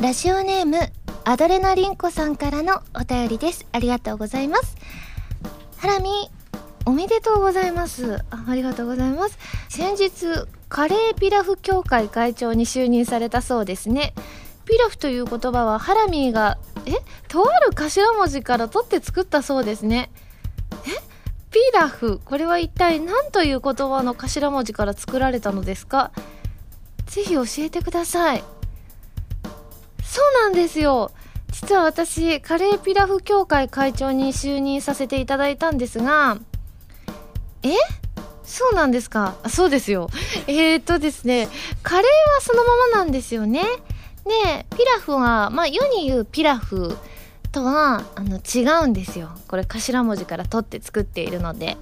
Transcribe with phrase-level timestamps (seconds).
[0.00, 0.78] ラジオネーム
[1.24, 3.66] アドレナリンコさんからのお便りです。
[3.72, 4.76] ありがとうございます。
[5.76, 6.08] ハラミ
[6.86, 8.22] おめでとうございます。
[8.30, 9.36] あありがとうございます。
[9.68, 14.14] 先日カレーピラフ協会会長に就任されたそうですね。
[14.66, 16.92] ピラフという言葉はハラミーがえ
[17.26, 20.12] とある頭文字から取って作ったそうですね。
[20.86, 20.90] え
[21.50, 26.12] ピラフこれは一体何という言葉の頭文字から作られたのですか？
[27.06, 28.44] ぜひ教えてください。
[30.10, 31.10] そうなんですよ。
[31.52, 36.38] 実は私カレーピラフ協会会長に就任させていただいたんですが
[37.62, 37.70] え？
[38.44, 39.36] そうなんですか？
[39.48, 40.08] そうですよ。
[40.48, 41.48] えー、っとですね
[41.82, 43.62] カレーはそのままなんですよね。
[44.24, 46.96] でピラフはまあ世に言うピラフ
[47.52, 49.30] とはあの違うんですよ。
[49.46, 51.76] これ頭文字から取って作っているので。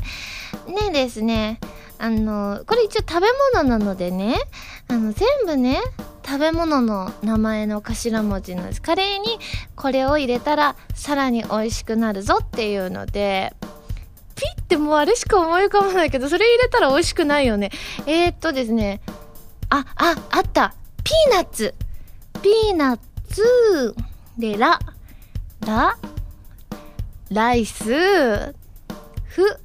[0.67, 1.61] ねですね
[1.99, 4.37] あのこれ一応食べ物なのでね
[4.89, 5.81] あの全部ね
[6.25, 8.83] 食べ物の名前の頭文字なんです。
[8.83, 9.39] カレーに
[9.77, 13.55] これを入れたらさらに美味しくなるぞっていうので
[14.35, 17.71] ピッてもうあれしか思い浮かばないけどそれ入れたら美味しくないよね。
[18.07, 19.01] えー、っとですね。
[19.71, 20.75] あああった。
[21.05, 21.75] ピーナッツ。
[22.43, 23.95] ピーナッツ
[24.37, 24.79] でラ
[25.65, 25.97] ラ
[27.31, 28.55] ライス。
[29.25, 29.61] ふ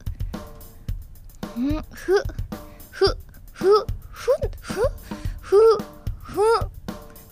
[1.59, 2.23] んふ
[2.91, 3.05] ふ
[3.51, 4.81] ふふふふ
[5.41, 5.77] ふ
[6.21, 6.39] ふ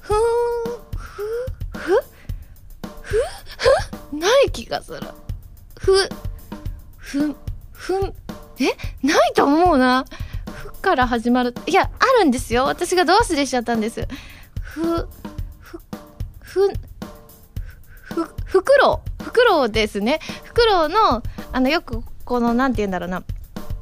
[0.01, 0.13] ふ
[1.73, 2.01] ふ
[3.01, 4.99] ふない気がする。
[5.77, 6.09] ふ
[6.97, 7.35] ふ
[7.71, 8.13] ふん
[8.59, 8.65] え
[9.01, 10.05] ないと思うな。
[10.45, 11.55] ふから始まる。
[11.65, 12.65] いやあるんですよ。
[12.65, 14.07] 私がど忘れしちゃったんです。
[14.61, 15.07] ふ
[15.59, 15.89] ふ
[16.41, 16.69] ふ
[18.01, 20.19] ふフクロウフクロウですね。
[20.43, 23.23] フクロウのあのよくこのなんて言うんだろうな。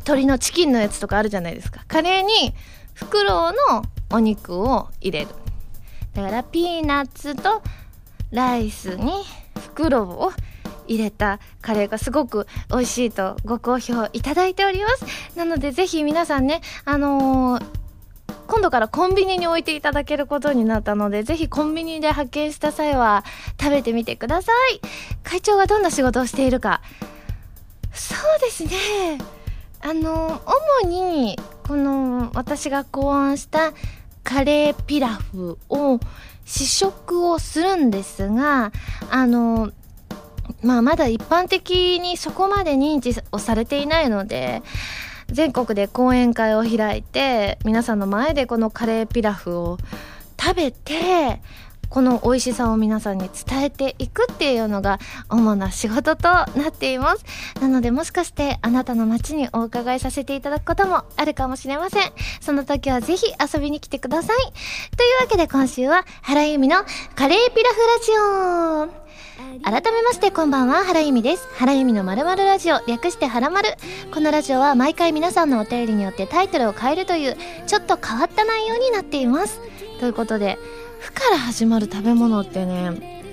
[0.08, 2.56] 鶏のチキンのやつとかあるじゃないですかカレーに
[2.94, 5.28] フクロウのお肉を入れる
[6.14, 7.62] だからピーナッツと
[8.32, 9.12] ライスに
[9.60, 10.32] フクロウを
[10.88, 17.78] 入れたカレーがすごく美味しいとご好評いただいておりますなのでぜひ皆さんねあのー
[18.48, 23.26] 今度からコンビニに置いていただけることになったので、ぜひコンビニで発見した際は
[23.60, 24.80] 食べてみてください。
[25.22, 26.82] 会長がどんな仕事をしているか。
[27.92, 28.72] そうですね。
[29.82, 30.42] あの、
[30.82, 33.74] 主に、この私が考案した
[34.24, 36.00] カレーピラフを
[36.46, 38.72] 試食をするんですが、
[39.10, 39.72] あの、
[40.64, 44.64] まあまだ一般的にそこまで認知をされていないので、
[45.28, 49.78] 全国で講演会を開いて皆さんの前でこのカレーピラフを
[50.40, 51.42] 食べて
[51.90, 55.00] この美味しさを皆さんに伝えていくっていうのが
[55.30, 57.24] 主な仕事となっています。
[57.62, 62.12] なのでもしかしてあなたの街にお伺いさせていただくこともあるかもしれません。
[62.42, 64.38] その時はぜひ遊びに来てください。
[64.38, 64.52] とい
[65.20, 66.78] うわけで今週は原由美の
[67.16, 69.08] カレーピラフラジオ。
[69.64, 71.48] 改めましてこんばんは原由美です。
[71.56, 73.70] 原由美のまるまるラジオ略してはらまる
[74.14, 79.60] このラジオは毎回皆さんのお便りによってタイトルを変えるというちょっと変わった内容になっています。
[80.00, 80.58] ということで
[81.00, 83.24] 「ふ」から始まる食べ物ってね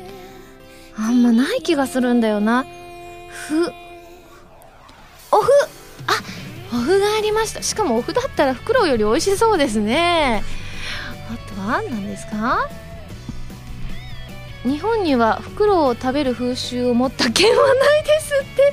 [0.97, 2.65] あんまない気がするんだよな
[3.31, 3.67] 「ふ」
[5.33, 5.51] おふ。
[6.07, 6.13] あ
[6.73, 7.63] おふがありました。
[7.63, 10.45] しかもおふだったらフクロウより美味しそうですね。
[11.31, 12.69] あとは何ですか？
[14.65, 18.73] 日本にはフクロウを食べる風習を持った県はないですって。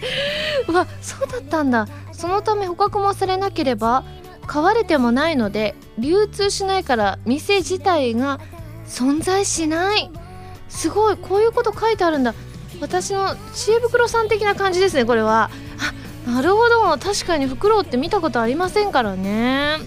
[0.67, 1.87] うわそうだったんだ。
[2.11, 4.03] そのため捕獲もされなければ
[4.45, 8.39] 飼われてもないので流通しないから店自体が
[8.91, 10.11] 存在しない。
[10.67, 12.35] すごいこういうこと書いてあるんだ。
[12.81, 15.49] 私の知恵袋さん的な感じですねこれは。
[16.27, 16.97] あなるほど。
[16.97, 19.77] 確かにフクロウって見たことありませんからね。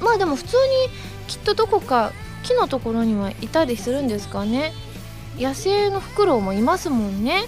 [0.00, 4.72] まあでも普通にきっとどこか木のところにはいたりするんですかね。
[5.38, 7.44] 野生のフクロウもいますもんね。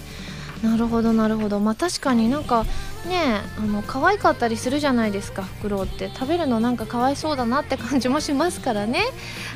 [0.62, 1.60] なるほどなるほど。
[1.60, 2.64] まあ確かになんか
[3.06, 6.10] ねあの可愛かったりするじゃないですかフクロウって。
[6.12, 9.00] 食べるのなんかかわいそうだなって感じもしますからね。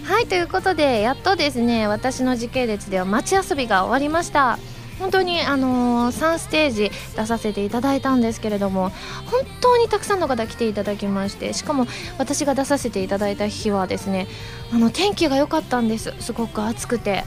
[0.05, 4.59] はいということでやっとですね私の時系列では街遊びが終わりました。
[4.99, 8.91] 本当にあのー、3ステージ出させていただいたんですけれども
[9.27, 11.87] 本当にたくさんの方来ていただきましてしかも
[12.19, 14.29] 私が出させていただいた日はですね
[14.73, 16.15] あの天気が良かったんです。
[16.21, 17.25] すごく暑くて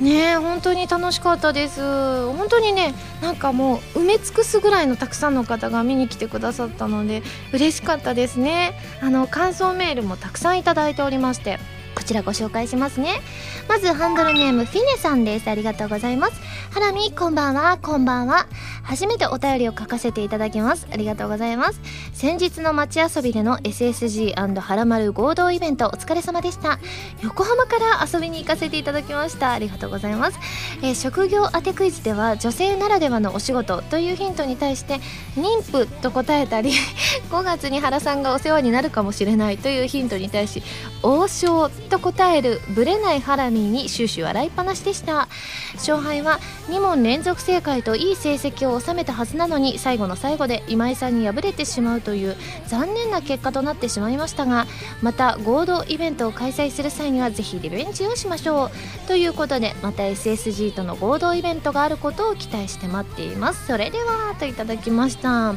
[0.00, 1.80] ね本当に楽しかったです。
[1.80, 8.78] 本当にねなんかもう埋め尽くすぐらいのたくさんの方が見に来てくださったので嬉しかったですね。
[9.00, 11.58] あの感想メールもたくさんいただいておりまして。
[12.04, 13.20] ちらご紹介しますね。
[13.68, 15.48] まずハンドルネームフィネさんです。
[15.48, 16.40] ありがとうございます。
[16.70, 17.78] ハラミこんばんは。
[17.78, 18.46] こんばんは。
[18.82, 20.86] 初めてお便りを書かせていただきます。
[20.92, 21.80] ありがとうございます。
[22.12, 26.78] 先日の街遊びでの SSG& はらまる合同イベントお疲れ様でした。
[27.22, 29.52] 横浜から遊びに行かせていただきました。
[29.52, 30.38] ありがとうございます、
[30.82, 35.00] えー、職業当てクイズでは女性ならではのお仕事というヒントに対して
[35.36, 36.72] 妊婦と答えたり
[37.30, 40.62] 5月に原さんがお世話になるかもしれないというヒントに対し
[41.02, 45.28] 王将とと答えるブレないハラミーに終始笑いっぱなしでした。
[45.74, 52.36] 勝敗は2問連続正解といい成績を収めたはずなのに最後の最後で今井さんに敗れてしまうという
[52.66, 54.66] 残念な結果となってしまいましたが
[55.02, 58.66] また合同イベントを開催する際にはぜひリベンジをしましょ
[59.04, 59.06] う。
[59.06, 63.68] ということでまた SSG との合同イベントがあることを期待して待っています。
[63.68, 65.54] それではといただきました。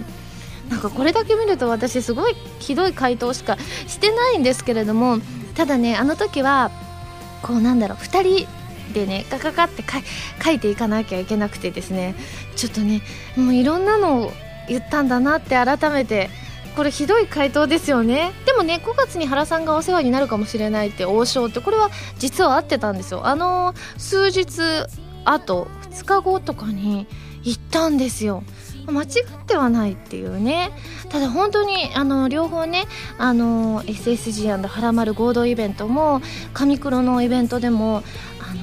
[0.69, 3.57] なんかこれだけ見ると私すごいひどい回答しか
[3.87, 5.19] してないんですけれども
[5.57, 6.71] ただねあの時は
[7.42, 8.48] こうなんだろう2人
[8.94, 9.83] でねガガガって
[10.44, 12.15] 書いていかなきゃいけなくてですね。
[12.56, 13.01] ちょっとね
[13.36, 14.31] もういろんなのを
[14.69, 16.30] 言ったんだなって改めて
[16.75, 18.33] これひどい回答ですよね。
[18.45, 21.89] でもね5月に原さんがお世話になるかもしれないって王将ってこれは
[22.19, 23.25] 実は合ってたんですよ。
[23.25, 24.62] あの数日
[25.25, 27.07] あと2日後とかに
[27.44, 28.44] 行ったんですよ。
[28.91, 29.09] 間違っ
[29.45, 30.71] てはないっていうね。
[31.09, 32.85] ただ本当にあの両方ね
[33.17, 36.21] あの SSG& はらまる合同イベントも
[36.53, 38.03] 上黒のイベントでも
[38.39, 38.61] あの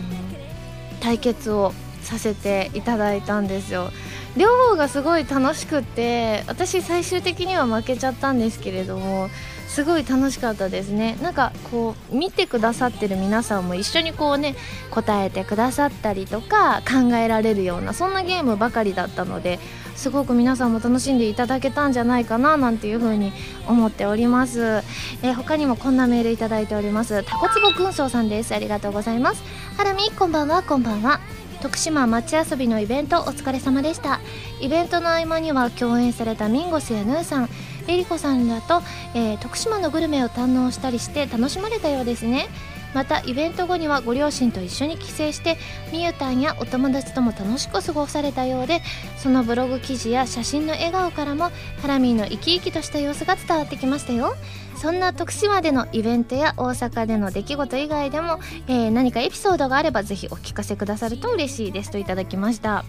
[1.00, 1.72] 対決を
[2.02, 3.90] させていただいたんですよ。
[4.36, 9.30] 両方がすごい楽しくて私最終的には負けちゃったんですけれども
[9.68, 11.16] すごい楽しかったですね。
[11.22, 14.54] なんかこう見てくださってる皆さんも一緒にこうね
[14.90, 19.58] 答えてくださったりとか考えられるようなそんなゲームばかりだったので
[19.96, 23.32] すごく皆さんも楽しんでいただけたんじゃないかななんていう風に
[23.66, 24.82] 思っております、
[25.22, 27.22] えー、他にもこんなメールいただいております。
[27.24, 28.54] タコツボ軍曹さんです。
[28.54, 29.42] ありがとうございます。
[29.76, 31.20] ハラミこんばんはこんばんは。
[31.62, 34.20] 徳島町遊びのイベントお疲れ様でした。
[34.60, 37.48] イベントの合間には共演されたミンゴスやヌーさん。
[37.86, 38.82] えりこさんだと、
[39.14, 42.48] えー、徳島のグルメを堪能したりして楽しまれたようですね。
[42.94, 45.58] またイベント後にはご両親と一緒に帰省して
[45.92, 48.80] みゆたんやお友達とも楽しく過ごされたようで
[49.18, 51.50] そのブログ記事や写真の笑顔からも
[51.82, 54.34] ハラミーの生き生きとした様子が伝わってきましたよ。
[54.76, 62.84] そんな徳島でのイベントや大阪での出来事以外でも、えー、何かエピソードがあればぜひお聞かせくださると嬉しいですといただきました。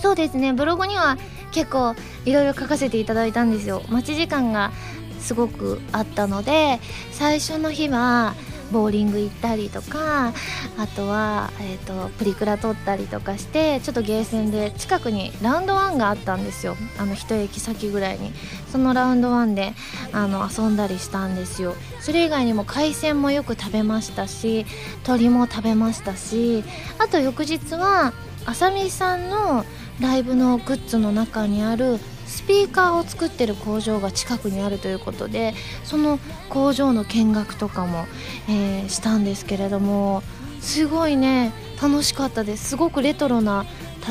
[0.00, 1.18] そうですねブログには
[1.52, 1.94] 結構
[2.24, 3.82] いろいろ書かせていただいたんですよ。
[3.88, 4.72] 待ち時間が
[5.20, 6.80] すごくあったので
[7.12, 8.34] 最初の日は
[8.70, 10.32] ボーリング行ったりとか
[10.78, 16.76] あとは、えーと、プリクラ撮ったりとかしてちょっとゲーセンで近くにラウンドワンがあったんですよ。
[16.98, 18.32] あの一駅先ぐらいに。
[18.70, 19.74] そのラウンドワンで
[20.12, 21.74] あの遊んだりしたんですよ。
[22.00, 24.64] それ以外にも海鮮もよく食べましたし
[25.04, 26.64] 鳥も食べましたし
[26.98, 28.12] あと翌日は
[28.46, 29.64] あさみさんの
[30.00, 31.98] ライブのグッズの中にある
[32.30, 35.52] スピーカーを作ってる工場が近くにあるということで
[35.84, 38.06] その工場の見学とかも、
[38.48, 40.22] えー、したんですけれども
[40.60, 42.70] すごいね楽しかったです。
[42.70, 43.64] すごくレトロな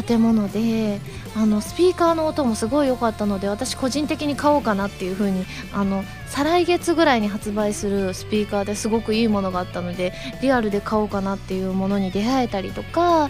[0.05, 0.99] 建物で
[1.35, 13.29] あのスピーカーの音もすごい良かったので私個人的に買おうかなっていう風にあの再来月ぐらいに発売するスピーカーですごくいいものがあったのでリアルで買おうかなっていうものに出会えたりとか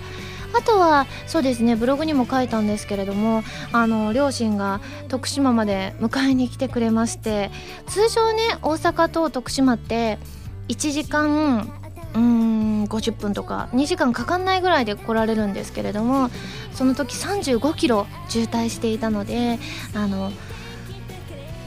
[0.53, 7.51] あとはそうですねブログにも書いたんですけれどもあの両親が徳島まで迎えに来てくれまして
[7.87, 10.17] 通常ね大阪と徳島って
[10.67, 11.71] 1時間
[12.15, 16.29] うん50分とか2時間かかんないぐらいで来られるんですけれども
[16.73, 19.59] その時35キロ渋滞していたので
[19.93, 20.31] あの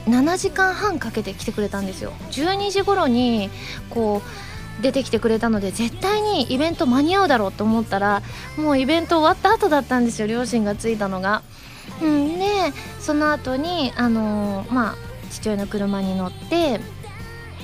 [0.05, 2.11] 7時間半かけて来てくれたんですよ。
[2.31, 3.49] 12時頃に
[3.89, 8.21] こう出てきてくれたので絶対にイベント間に合うだろうと思ったら
[8.57, 11.43] もうイベント終わった後だったんですよ両親が着いたのが。
[12.01, 12.45] うん、で
[12.99, 14.95] その後にあのー、まあ
[15.29, 16.79] 父親の車に乗って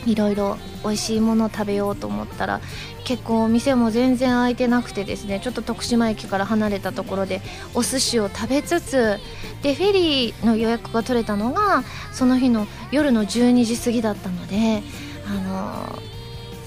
[0.05, 2.61] いろいろ美味しいものを食べようと思ったら
[3.03, 7.41] 結構お店も全然開いてなくてですねちょっと徳島駅から離れたところで
[7.73, 9.17] お寿司を食べつつ
[9.61, 14.83] でフェリーの予約が取れたのがその日の夜の12時過ぎだったので
[15.27, 16.18] あのー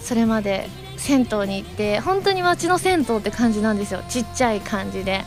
[0.03, 4.03] それまで銭湯に行って本当に街の銭湯って感じなんですよ。
[4.09, 5.25] ちっちゃい感じで。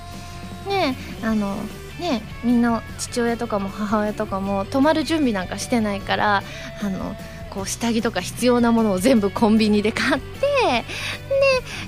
[0.67, 1.55] ねあの
[1.99, 6.43] ねみんな父親とかも母親とかも泊まる準備なんかしてないから
[6.81, 7.15] あの
[7.49, 10.83] こう下着とか必要なものを全部コンビニで買ってで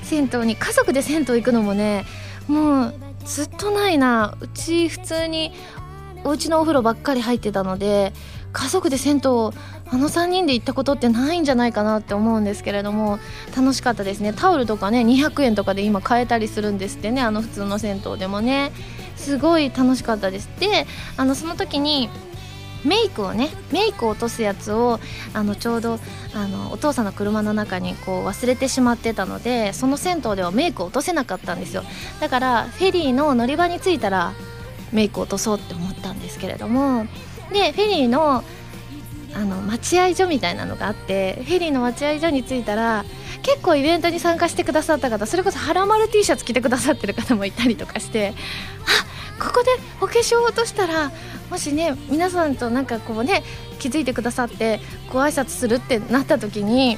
[0.03, 2.05] 銭湯に家族で銭湯行くのもね
[2.47, 4.37] もうずっとないな。
[4.39, 5.51] うち普通に
[6.23, 8.13] お家のお風呂ばっかり入ってたので
[8.53, 9.51] 家族で銭湯
[9.89, 13.19] あの3人で行ったことってないんじゃないかなって思うんですけれども
[13.55, 14.33] 楽しかったですね。
[14.33, 17.21] タオルとかね200円とかで今買えたりするんですってね。
[17.21, 18.71] あの普通の銭湯でもね。
[19.17, 20.49] すごい楽しかったです。
[20.59, 20.85] で
[21.17, 22.09] あのその時に
[22.85, 24.99] メイクをねメイクを落とすやつを
[25.33, 25.99] あのちょうど
[26.33, 31.83] あのお父さんの車の中にこう忘れてしまってたのでその銭湯ではメイクを落とせなかったんですよ。
[32.19, 34.33] だからフェリーの乗り場に着いたら
[34.93, 37.07] メイクを落とそうって思ったんですけれども。
[37.51, 38.43] でフェリーの
[39.33, 43.05] あの待合所みたいなのがあってフェリーの待合所に着いたら
[43.43, 48.33] 結構イベントに参加してくださった方それこそはらまる T シャツ着てくださってる方もいたりとかして
[49.39, 49.69] あここで
[50.01, 51.11] お化粧を落としたら
[51.49, 53.43] もしね皆さんとなんかこうね
[53.79, 54.79] 気づいてくださって
[55.11, 56.97] ご挨拶するってなった時に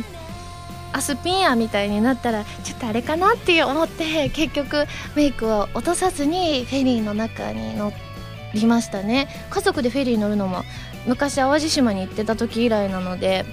[0.91, 7.91] アスピンアみたいになったらちょっとあれかなって思って結局メイクを落とさずにフェリーの中に乗
[8.53, 9.27] りましたね。
[9.51, 10.63] 家族でフェリー乗るのも
[11.05, 13.45] 昔淡路島に行ってた時以来なので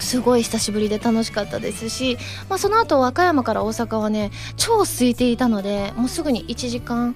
[0.00, 7.14] すごい久しぶりで楽しかったですし、まあ、その後和歌山から大阪はね超空いていたのでもうすぐに1時間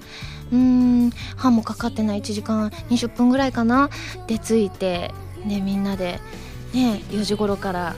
[0.51, 3.89] うーん半もかかってない1時間20分ぐらいかな
[4.27, 5.13] で着いて、
[5.45, 6.19] ね、みんなで、
[6.73, 7.95] ね、4時頃から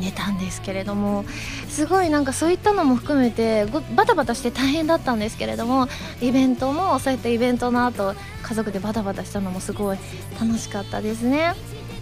[0.00, 1.24] 寝たんですけれども
[1.68, 5.88] すごいなんかそういったのも含めてバタバタして大変だったんですけれども
[6.20, 9.98] イベントもそういったイベントの後家族でバタバタしたのもすごい
[10.40, 11.54] 楽しかったですね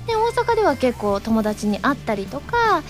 [0.07, 2.83] で大阪では結構友達に会ったりとか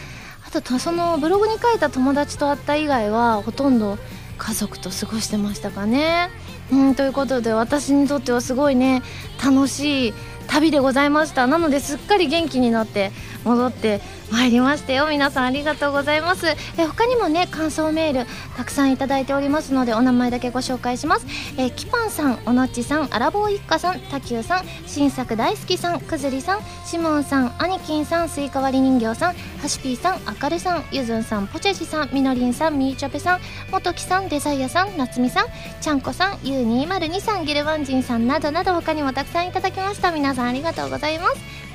[0.46, 3.98] あとそのブログに書いた友達と会った以外はほとんど
[4.38, 6.30] 家族と過ごしてましたかね。
[6.72, 9.02] うんということで私にとってはすごいね
[9.42, 10.14] 楽しい
[10.48, 13.10] 旅でございましたなのですっかり元気になって
[13.48, 14.00] 戻って
[14.30, 15.06] 参りましたよ。
[15.08, 16.46] 皆さんありがとうございます。
[16.46, 18.26] え他にもね感想メール
[18.56, 21.26] たくさんいただいておりますのでお名前だけご紹介します。
[21.56, 33.40] えキパンさんおのっちさんあらぼう一家さんたきゅうさん新作大好きさんくずりさんしもんさんあにきんさんスイカ割り人形さんはしぴーさんあかるさんゆずんさんぽちゃじさんみのりんさんみーちょぺさん
[33.72, 35.46] もときさんデザイアさんなつみさん
[35.80, 40.12] ちゃんこさんゆう202さんギルバンジンさんなどなど他にもたくさんいただきました。
[40.12, 41.67] 皆さんありがとうございます。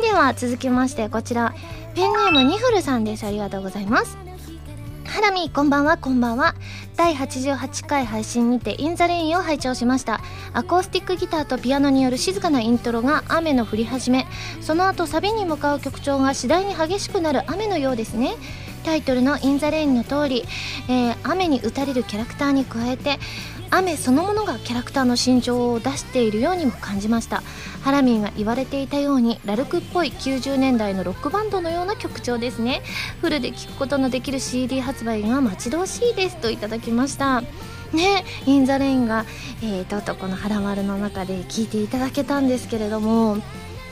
[0.00, 1.54] では続きましてこちら
[1.94, 3.24] ペンネームニフルさんです。
[3.24, 4.18] ありがとうございます。
[5.06, 6.56] ハラミこんばんはこんばんは。
[6.96, 10.20] 第88回配信にてインザレインを拝聴しました。
[10.52, 14.26] アコースティックギターとピアノによる静かなイントロが雨の降り始め。
[14.60, 18.34] その後サビに向かう曲調が次第に激しくなる雨のようですね。
[18.84, 20.44] タイトルの「インザレインの通り、
[20.88, 23.18] えー、雨に打たれるキャラクターに加えて
[23.70, 27.42] 雨そのものがキャラクターの心情を出しているようにも感じました。
[27.82, 32.82] ハラミンが言われていたようにラルクっぽい90年代のロックバンドのような曲調ですね。
[33.20, 37.42] フルで聴くことのできる CD 発売が待ち遠しいですといただきました。
[37.92, 39.24] ね、インザレインが、
[39.62, 43.38] えー、とうとうこの「はらまる」の中で聴いていただけたんですけれども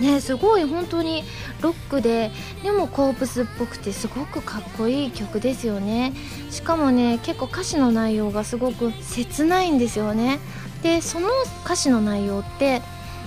[0.02, 1.22] ねすごい本当に
[1.62, 2.30] ロックで
[2.62, 6.12] でもコープスっぽくてすごくかっこいい曲ですよね
[6.50, 10.40] しかもね結構歌詞の内容がすごく切ないんですよね
[10.82, 11.28] でその
[11.64, 12.82] 歌詞の内容って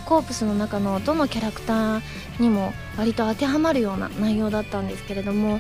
[0.06, 2.02] コープスの中のどのキャラクター
[2.40, 5.60] にも割と当てはまるような内容だったんですけれども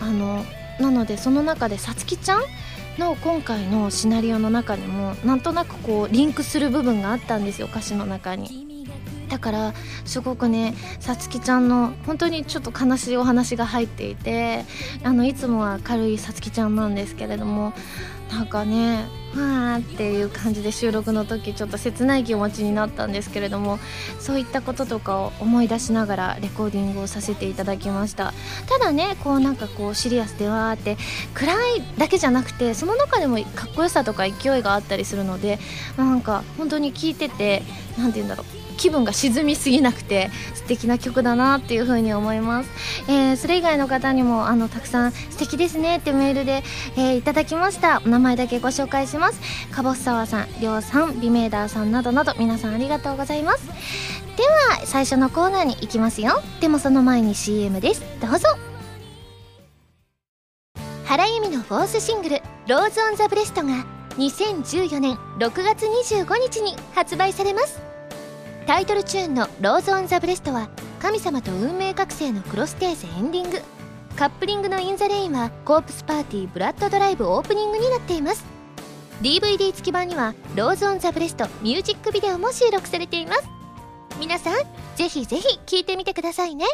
[0.00, 0.44] あの
[0.80, 2.42] なのでその中でさつきちゃん
[2.98, 8.65] の今回のシナリオの中にもなんとなくこうリンクする部分があったんですよ歌詞の中に。
[9.28, 14.64] だからすごくねさつきちゃんの本当にちょっと悲しいお話が入っていて
[15.02, 17.72] あのいつもは軽いさつきちゃんなんですけれども
[18.30, 19.06] なんかね
[19.36, 23.78] わーっていう感じで収録の時ちょっと切ない気持ちになったんですけれども
[24.18, 28.32] そういったこととかを思い出しながらレコーディングをさせていただきました。
[28.68, 30.96] ただねこうなんかこうシリアスでわーって
[31.34, 35.58] 暗いだけじゃなくてその中でもかっこよさとか勢いがあったりするので
[35.96, 37.62] なんか本当に聞いてて
[37.98, 42.70] 何て言うんだろう気分が沈みすぎなくて素敵な曲だなっていう風に思います、
[43.08, 46.62] えー、それ以外の方にもあのたくさん素敵ですねってメールで、
[46.96, 48.02] えー、いただきました。
[48.04, 49.25] お名前だけご紹介します。
[49.70, 53.66] かぼすさわさんりょうさんビメーダーさんなどなど皆さんありがとうございます。
[54.36, 56.42] では最初のコーナーに行きますよ。
[56.60, 58.02] でもその前に CM です。
[58.20, 58.48] どうぞ。
[61.04, 63.86] 原由実の fourth シングル「Rose on the breast」が
[64.18, 67.80] 2014年6月25日に発売されます。
[68.66, 70.68] タイトルチューンの「Rose on the breast」は
[71.00, 73.62] 神様と運命覚醒のクロステーゼエンディング。
[74.16, 78.55] カップリングの「イン・ザ・レイン」はコープスパーティーブラッドドライブオープニングになっています。
[79.22, 83.42] DVD 付き版には「Rose on the breast」ミュージックビデオも収録されています。
[84.18, 84.54] 皆さん
[84.96, 86.66] ぜひぜひ聴いてみてくださいね。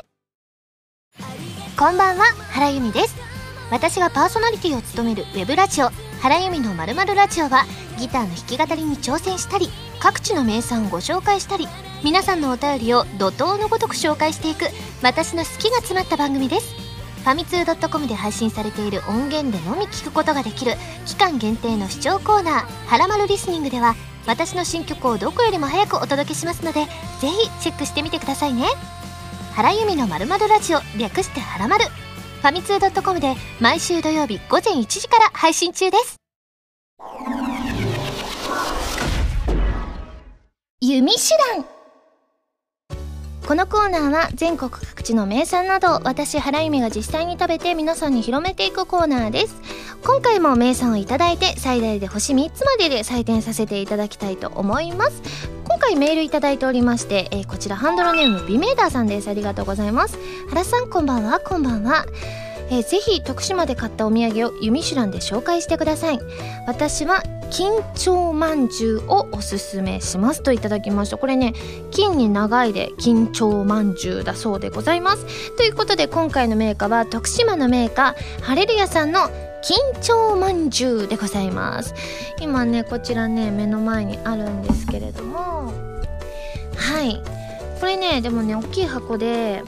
[1.78, 3.14] こんばんは原由美です。
[3.70, 7.64] 私がパーソナリティを務めるウェブラジオ「原由美のまるラジオは
[7.98, 9.68] ギターの弾き語りに挑戦したり
[9.98, 11.66] 各地の名産をご紹介したり
[12.04, 14.66] 皆さんのお便りを怒涛のごとく紹介していく
[15.02, 16.81] 私の好きが詰まった番組です。
[17.22, 20.72] ファミツー .com で配信されている音源でのみ聞くことができる
[21.06, 23.94] 期間限定の視聴コーナー「はらまるリスニング」では
[24.26, 26.84] 私の新曲をどこよりも早くお届けしますので
[27.20, 28.66] ぜひチェックしてみてくださいね
[29.54, 36.16] 原由美のまるまるラジオ略してはらまるファミツー .com で毎週土曜日午前1時から配信中です
[40.80, 41.20] 弓手
[41.54, 41.81] 段
[43.52, 49.60] このコーナーは全国各地の名産など私原由美が実際に食べて皆さんに広めていくコーナーです。
[50.02, 55.22] 今回も名産をいただいて最大で星3つまでで採点させていただきたいと思います。
[55.66, 59.28] 今回メールいただいておりまして、えー、こちらハンドルネームビメーダーさんです。
[59.28, 60.18] ありがとうございます。
[60.48, 61.38] 原さんこんばんは。
[61.38, 62.06] こんばんは。
[62.70, 66.18] えー、ぜひ徳島で買ったお土産を弓手段で紹介してください。
[66.66, 71.18] 私は緊張まんじゅうをおすすめしますといただきました。
[71.18, 71.52] これね
[71.90, 75.56] 金に長いで緊張まんじゅうだそうでございます。
[75.58, 81.94] ということで今回のメーカーは徳島のメーカーハレルヤさんの緊張まんじゅうでございます。
[82.40, 85.74] 今ねこちらね目の前にあるんですけれども。
[86.74, 87.22] はい。
[87.80, 89.62] これねでもね大きい箱で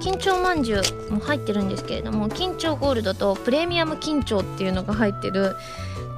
[0.00, 5.56] 緊張まんじゅうも入ってるんですけれども緊張ゴールドとプレミアム緊張っていうのが入ってる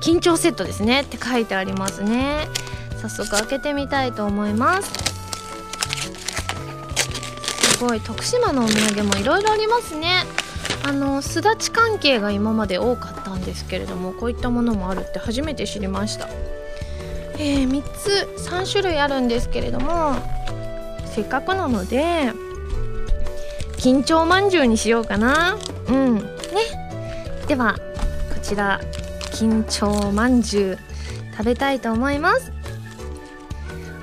[0.00, 2.48] 緊張セットですねって書いてありますね。
[3.00, 4.92] 早速開けてみたいと思います。
[7.78, 10.24] すごい徳島のお土産もいろいろありますね。
[10.84, 16.28] あのすだち関係が今まで多かったんですけれどもこういったものもあるって初めて知りました。
[17.40, 20.16] えー、3つ3種類あるんですけれども
[21.06, 22.32] せっかくなので
[23.76, 25.56] 緊張まんじゅうにしようかな。
[25.88, 26.16] うん。
[26.16, 26.22] ね。
[27.46, 28.80] ではこちら。
[29.38, 30.78] 緊張まんじゅう
[31.30, 32.50] 食べたいと思います。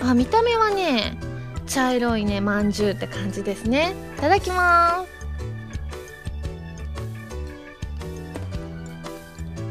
[0.01, 1.17] あ見た目はね
[1.67, 3.93] 茶色いねまんじゅうって感じですね。
[4.17, 5.05] いただきま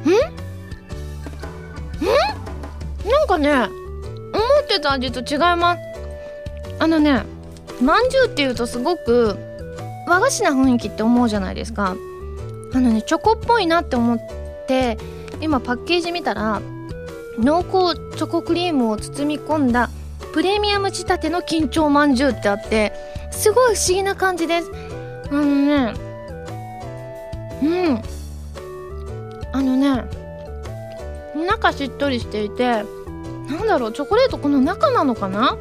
[0.05, 0.11] す。
[0.11, 0.13] ん？
[0.13, 0.15] ん？
[3.11, 3.65] なんかね思
[4.63, 5.81] ってた味と違います。
[6.79, 7.25] あのね
[7.81, 9.39] まんじゅうっていうとすごく
[10.07, 11.97] 和菓子な雰囲気って思うじゃないですか。
[12.75, 14.19] あのねチョコっぽいなって思っ
[14.67, 14.99] て
[15.45, 16.63] 今パッケージ見たら
[17.39, 19.91] 濃厚チョコクリームを包み込んだ
[20.33, 22.93] プレミアム仕立ての緊張まんじゅうってあって
[23.31, 24.71] すごい不思議な感じです。
[25.31, 25.95] あのね
[27.63, 28.03] うん。
[29.53, 30.05] あのね
[31.47, 32.85] 中しっとりしていて
[33.49, 35.57] なんだろうチョコレートこの中なのかな？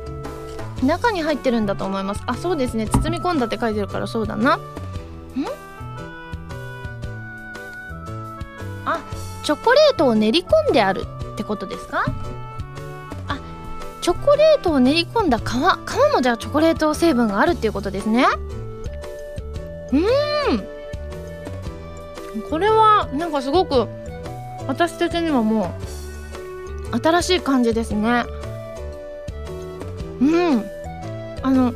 [0.81, 2.23] 中に入ってるんだと思います。
[2.25, 2.87] あそうですね。
[2.87, 4.59] 包み込んだって書いてるからそうだな。
[9.43, 12.05] チョコレートを練り込んであるってことですか？
[13.27, 13.39] あ
[14.01, 15.41] チョコレートを練り込んだ皮。
[15.41, 15.45] 皮
[16.13, 18.25] もじゃあチョコレート成分があるっていうことですね。
[19.91, 20.03] うん。
[22.49, 23.87] これはなんかすごく
[24.67, 25.73] 私的にはも
[26.91, 28.25] う新しい感じですね。
[30.21, 30.25] う
[30.55, 30.65] ん。
[31.41, 31.73] あの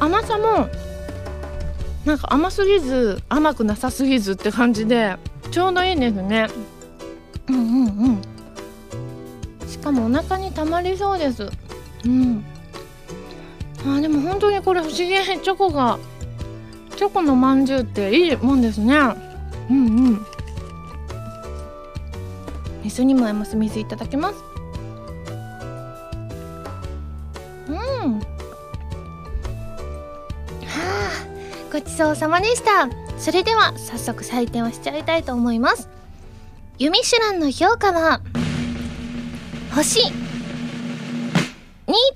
[0.00, 0.68] 甘さも
[2.04, 5.16] なんか甘すぎず甘くなさすぎずって感じで
[5.50, 6.48] ちょうどいいですね。
[7.48, 8.22] うんうんうん。
[9.68, 11.48] しかもお腹にたまりそうです。
[12.04, 12.44] うん。
[13.86, 15.06] あでも本当にこれ不思議。
[15.06, 15.98] チョコが
[16.96, 18.96] チョコのまんじゅうっていいもんですね。
[19.70, 20.26] うんうん。
[22.82, 23.54] 水にも合います。
[23.56, 24.36] 水いただきます。
[27.68, 27.76] うん。
[27.76, 28.20] は
[30.64, 31.26] あ
[31.72, 32.88] ごちそうさまでした。
[33.18, 35.88] それでは早速採点をしちゃいたいと思います。
[36.78, 38.20] ユミシュランの評価は
[39.74, 40.12] 星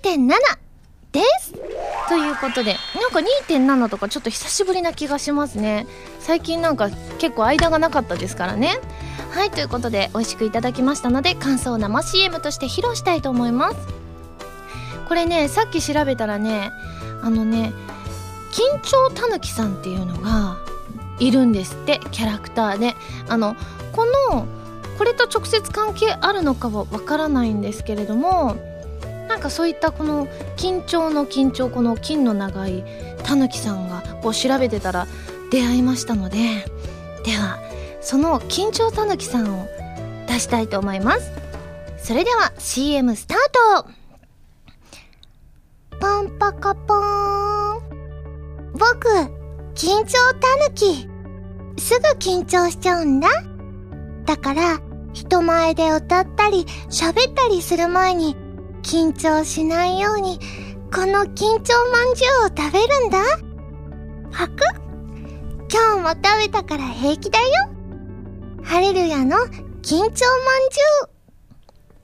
[0.04, 0.28] 2.7
[1.12, 1.54] です。
[2.10, 5.86] ということでなんか2.7とかちょっと久しぶりな気がしますね。
[6.18, 8.78] 最近なんか結構間がなかったですからね。
[9.30, 13.76] はいということで美味しくいただきましたので感想を生 CM として披露したいと思います。
[15.08, 16.70] これねさっき調べたらね
[17.22, 17.72] あのね
[18.52, 20.58] 緊張たぬきさんっていうのが
[21.18, 22.94] いるんですってキャラクターで。
[23.26, 23.56] あの
[23.92, 24.46] この
[24.98, 28.57] これと直接関係あるのかはわからないんですけれども
[29.29, 30.26] なんかそういったこの
[30.57, 32.85] 緊張の緊張この金の長い
[33.22, 35.07] たぬきさんがこう調べてたら
[35.50, 36.37] 出会いましたので
[37.24, 37.59] では
[38.00, 39.66] その緊張たぬきさんを
[40.26, 41.31] 出したいと思います
[41.98, 43.38] それでは CM スター
[43.85, 43.90] ト
[45.98, 47.50] ポンパカポーン
[48.72, 49.09] 僕、
[49.74, 51.07] 緊張たぬき。
[51.79, 53.29] すぐ緊張しちゃうんだ。
[54.26, 54.80] だから、
[55.12, 58.37] 人前で歌ったり喋ったりする前に
[58.83, 60.38] 緊張しないように
[60.94, 63.18] この緊張まんじゅうを食べるんだ。
[64.30, 64.62] はく？
[65.72, 67.46] 今日も食べたから平気だよ。
[68.62, 69.37] ハレルヤの
[69.83, 70.24] 緊張まんじゅ
[71.06, 71.19] う。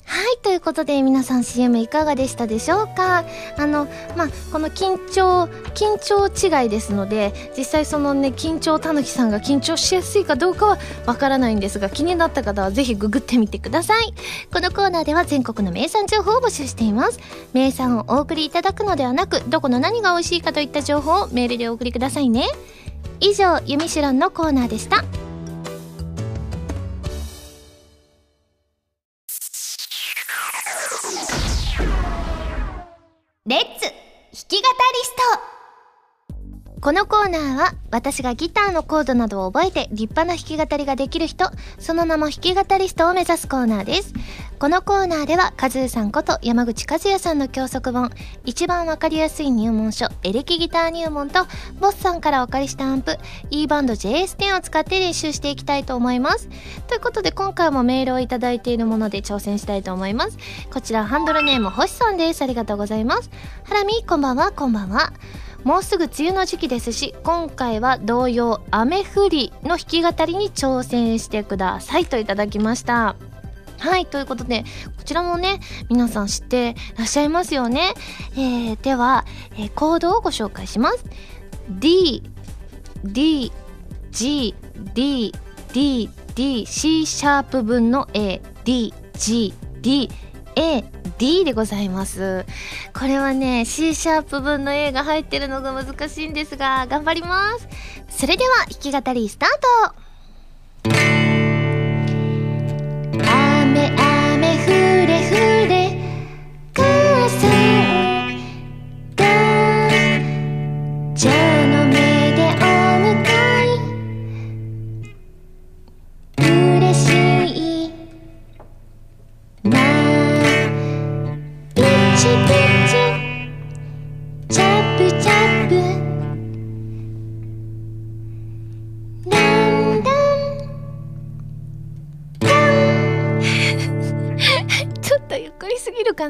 [0.08, 3.24] はい、ということで皆さん CM いかがでしたでしょうか？
[3.58, 14.14] あの、まあ、この緊張、緊張違いですので、実際そのね、緊張たぬきさんが緊張しやすいかどうかはわからないんですが、気になった方はぜひググってみてください。
[14.52, 17.18] このコーナーでは全国の名産情報を募集しています。
[17.52, 22.46] 名産をお送りいただくのではなく、どこの何が美味しいかといった情報をメールでお送りくださいね。
[23.18, 25.04] 以上、ゆみしろんのコーナーでした。
[36.80, 41.46] このコーナーは私がギターのコードなどを覚えて立派な弾き語りができる人、
[41.78, 44.12] その名も弾き語りストを目指すコーナーです。
[44.58, 48.10] このコーナーでは、カズーさんこと山口和也さんの教則本、
[48.44, 51.46] 一番わかりやすい入門書、エレキギター入門と、
[51.80, 53.18] ボスさんからお借りしたアンプ、
[53.50, 56.48] E バンド JS10 を使って練習していきたいと思います。
[56.88, 60.38] ということで、今回もメールをいただいているもので挑戦したいと思います。
[60.72, 62.42] こちら、ハンドルネーム、星さんです。
[62.42, 63.30] ありがとうございます。
[63.64, 65.12] ハラミ、こんばんは、こんばんは。
[65.66, 73.16] もうすぐ梅雨の時期ですし、今回は同様、雨降りの弾き語りに挑戦してくださいといただきました。
[73.80, 74.62] はい、ということで、
[74.96, 75.58] こちらもね、
[75.90, 77.94] 皆さん知ってらっしゃいますよね。
[78.34, 79.24] えー、では、
[79.56, 81.04] えー、コードをご紹介します。
[81.68, 82.22] D、
[83.02, 83.50] D、
[84.12, 84.54] G、
[84.94, 85.34] D、
[85.72, 90.10] D、D、C シャープ分の A、D、G、D、
[90.56, 90.84] A、
[91.18, 92.44] D でございます。
[92.94, 97.68] これはね、C シャープ分の A が入ってるのが難しいんですが、頑張ります。
[98.08, 99.48] それでは、弾き語りスター
[100.82, 101.25] ト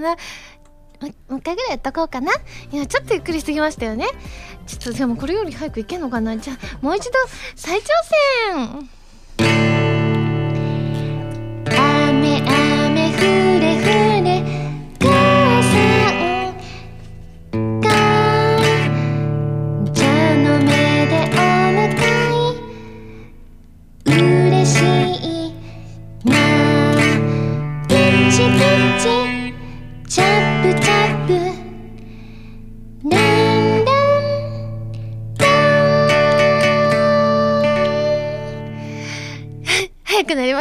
[0.06, 0.16] な
[1.28, 2.32] もう一回ぐらいやっとこうかな。
[2.72, 4.06] いやちょっとゆっくりすぎましたよね。
[4.66, 6.36] ちょっとでもこれより早くいけんのかな。
[6.38, 7.12] じゃあもう一度
[7.54, 7.84] 再挑
[9.38, 9.85] 戦。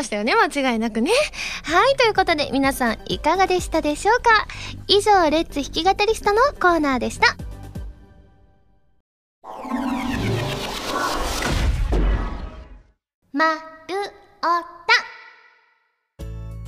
[0.06, 0.34] したよね。
[0.36, 1.12] 間違いなくね。
[1.64, 4.48] はい、ということで皆さんいかがでしたでしょうか？
[4.88, 7.36] 以上、レッツ弾き語りストのコーナーでした。
[13.34, 13.60] まる
[14.42, 14.46] お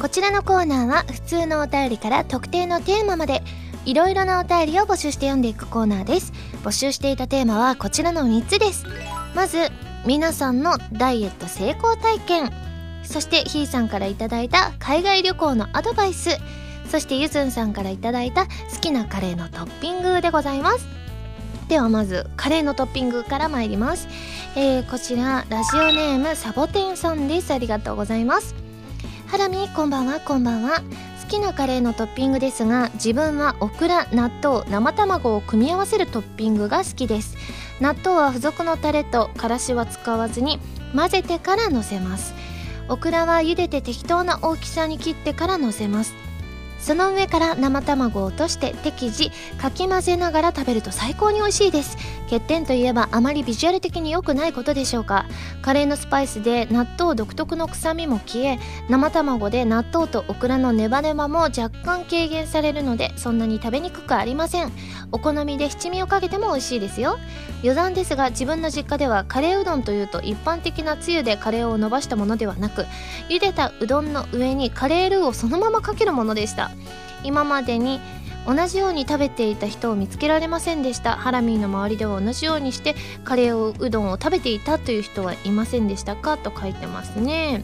[0.01, 3.41] こちらのコーナーは普通のお便りから特定のテーマまで
[3.85, 6.33] いろいろなお便りを募集して読んでいくコーナーです。
[6.63, 8.83] 募集していたテーマはこちらの3つです。
[9.33, 9.71] まず
[10.05, 12.66] 皆さんのダイエット成功体験。
[13.07, 16.37] そしてひーさんから頂いた海外旅行のアドバイス。
[16.89, 20.85] そしてゆずんさんから頂いた好きなカレーのトッピングでございます。
[21.67, 24.07] ではまずカレーのトッピングから参ります、
[24.55, 27.51] えー、こちらラジオネームサボテンさんです。
[27.51, 28.55] ありがとうございます。
[29.27, 30.81] ハラミこんばんはこんばんは。
[31.23, 37.35] 好きなカレーのトッピングですが自分はオクラ納豆生卵を組み合わせるトッピングが好きです。
[37.81, 40.59] 納豆は付属のタレとからしは使わずに
[40.95, 42.33] 混ぜてからのせます。
[42.89, 46.13] オクラは茹でて適当な大きさに切ってからのせます。
[46.79, 51.97] その上から生卵を落として適時かき混ぜながら食べると最高に美味しいです。
[52.29, 55.25] 欠点といえばあまりビジュアル的に良くないことでしょうか。
[55.61, 64.71] カレーのスパイスで納豆独特の臭みも消え生卵で納豆とオクラのネバネバも若干軽減されるのでそんなに食べにくくありません。
[65.11, 67.17] お好みで七味をかけても美味しいですよ。
[67.61, 72.85] 余談ですが自分の実家ではカレーうどんというと一般的なつゆでカレーを伸ばしたものではなく
[73.29, 76.71] 茹でたうどんの上にカレールーをそのままかけるものでした。
[77.23, 77.99] 今までに
[78.45, 81.17] 同じように食べていた人を見つけられませんでした。
[81.17, 86.37] ハラミーの周りでは同じようにしてカレーをうどんを食べていたという人はいませんでしたか？
[86.37, 87.63] と書いてますね。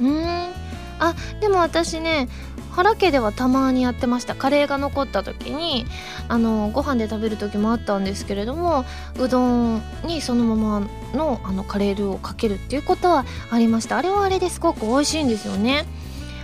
[0.00, 0.61] うん。
[1.02, 2.28] あでも私ね
[2.70, 4.34] 原家ではたまにやってました。
[4.34, 5.84] カレーが残った時に
[6.28, 8.86] あのご飯で食べる時もあったんですけれども
[9.18, 13.98] うどんにそのままのあのカレールーをかけるっていうことはありました。
[13.98, 15.84] あれはあれですごく美味しいんですよね。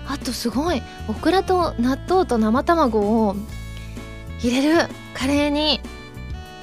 [0.07, 3.37] あとすごいオクラと納豆と生卵を
[4.41, 5.81] 入れるカレーに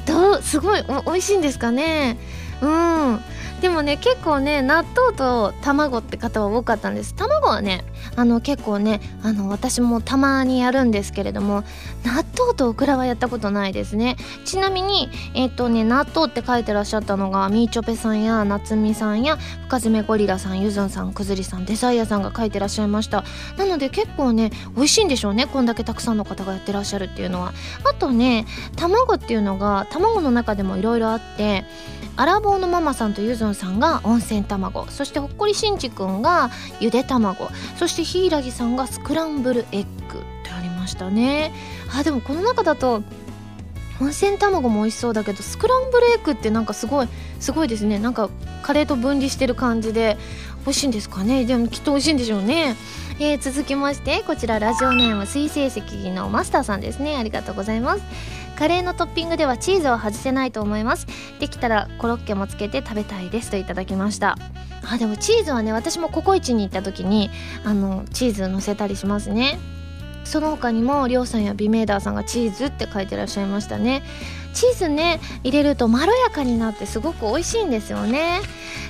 [0.05, 2.17] どうすごいお美味しいんですかね。
[2.62, 3.19] うん。
[3.61, 7.15] でもね結構ね納豆と卵って方は多かったんです。
[7.15, 7.83] 卵はね
[8.15, 11.63] あの結構ねあの私もたまにやるんですけれども
[12.03, 14.17] 納豆とオクラはやったことないですね。
[14.45, 19.37] ちなみにえっ、とね納豆って書いてらっしゃったのがみーちょぺさんやなつみさんや
[19.67, 23.23] 深爪ゴリラさんゆずんさんくずりさんデザイアさんが書いてらっしゃいました。
[23.57, 25.47] なので結構ね美味しいんでしょうね。
[25.47, 27.53] こんだけたくさんの方がやってらっしゃるっていうのは。
[27.89, 31.65] あとね卵っていうのが卵の中でもいろいろあって
[32.17, 34.85] アラボーのママさんとゆずんさんが温泉卵。
[34.89, 37.49] そしてほっこりしんちくんがゆで卵。
[37.77, 41.53] そしてひいらぎさんがスクランブルエッグってありましたね。
[41.97, 43.03] あでもこの中だと
[44.01, 47.08] 温泉卵も美味しそうだけどスクランブルエッグってなんかすごい
[47.39, 47.99] すごいですね。
[47.99, 48.29] なんか
[48.62, 50.17] カレーと分離してる感じで
[50.65, 51.45] 美味しいんですかね。
[51.45, 52.75] でもきっと美味しいんでしょうね。
[53.19, 55.81] えー、続きましてこちらラジオネーム水星石
[56.12, 57.15] のマスターさんですね。
[57.15, 58.03] ありがとうございます。
[58.55, 61.07] カレーのトッピングではチーズを外せないと思います。
[61.39, 64.37] できたらコロッケもつけて食べたいですといただきました。
[64.87, 67.29] あでもチーズはね私もココイチに行った時に
[67.63, 69.59] あのチーズ乗せたりしますね。
[70.23, 74.03] その他にもりょうさんやビメーダーさんがチーズって書いてらっしゃいましたね。
[74.53, 78.41] チーズね入れるとまろやかになってすごく美味しいんですよね。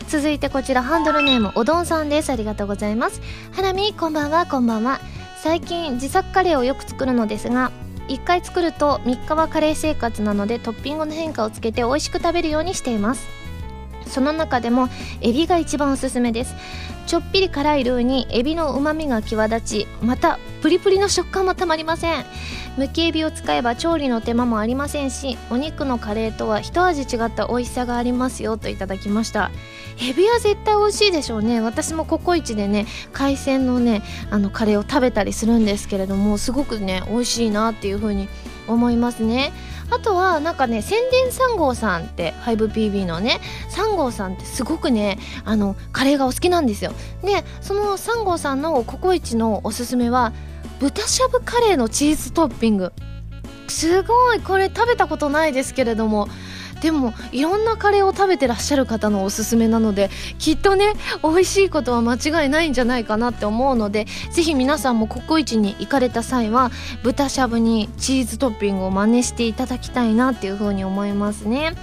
[0.08, 2.30] 続いてこちらハンドルネームおどんさんです。
[2.30, 3.22] ありがとうございます。
[3.52, 5.00] ハラミこんばんはこんばんは。
[5.42, 7.72] 最近自作カレーをよく作るのですが
[8.08, 13.28] 1回作ると3日はカレー生活なのでトッピングの変化をつけて美味しく食べるようにしています。
[14.08, 14.88] その中でも
[15.22, 16.56] エビが一番おすすめです。
[17.08, 22.26] ちょっぴり辛いルーにエビのうまみが際立ちまたプリプリの食感もたまりません。
[22.78, 29.50] むきエビを使えば調理の手間もありませんしお肉のカレーとは一味違った美味しさがありますよといただきました。
[30.02, 31.62] エビは絶対美味しいでしょうね。
[31.62, 38.28] 私もココイチでね海鮮のねあのカレーを食べたりするんですけれどもすごくね美味しいなっていう風に
[38.68, 39.54] 思いますね。
[39.92, 46.92] あとはなんかね宣伝3号さんって 5PB のね3号さんってすごくねあのカレーがお好きなんですよ。
[47.24, 50.34] でその3号さんのココイチのおすすめは
[50.80, 52.94] 豚しゃぶカレーのチーズトッピング。
[53.68, 56.28] すごいこれ食べたことないですけれども。
[56.82, 71.74] でもいろんなカレーを食べてらっしゃる方のおすすめなのできっとね美味しいことは間違いないんじゃないかなって思うのでぜひ皆さんもココイチに行かれた際は豚しゃぶにチーズトッピングを真似していただきたいなっていうふうに思いますね。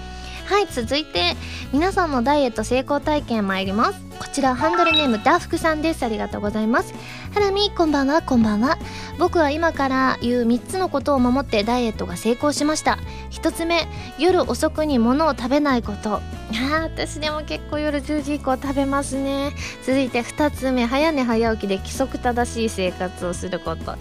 [0.52, 1.34] はい続いて
[1.72, 4.12] 皆さんのダイエット成功体験参ります。
[4.18, 6.04] こちらハンドルネームダーフクさんです。
[6.04, 6.92] ありがとうございます。
[7.32, 8.20] ハラミこんばんは。
[8.20, 8.76] こんばんは。
[9.18, 12.98] 僕は今から言う3つのことを守ってダイエットが成功しました。
[13.30, 13.88] 1つ目
[14.18, 16.20] 夜遅くに物を食べないこと。
[16.54, 19.52] あ私でも結構夜10時以降食べますね。
[19.84, 23.92] 続いて2つ目早寝早起きで規則正しい生活をすること。
[23.92, 23.96] あ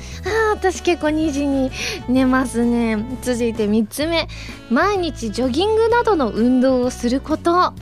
[0.51, 1.71] 私結構2時に
[2.09, 3.03] 寝ますね。
[3.21, 4.27] 続いて3つ目
[4.69, 7.73] 毎日ジョギングなどの運動をすること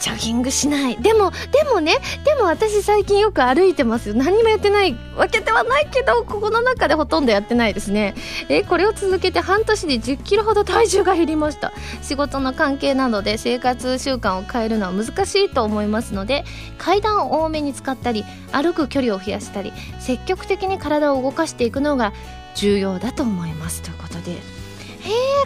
[0.00, 0.96] ジョギングしない。
[0.96, 4.14] でもでもねでも私最近よく歩いてますよ。
[4.14, 8.14] 何もやってないわけではないけどここの中でほとんどやってないですね。
[8.48, 11.72] えこれを続けて半年で1 0キロほど体重が減りました。
[12.00, 16.44] 仕事の関係などで生活習慣を変えるのは難しいと思いますので
[16.78, 22.14] 階段を多めに使ったり歩く距離を増やしたり積極的に体を動かしていくのが
[22.54, 23.82] 重要だと思います。
[23.82, 24.30] ということで。
[24.30, 24.38] へえ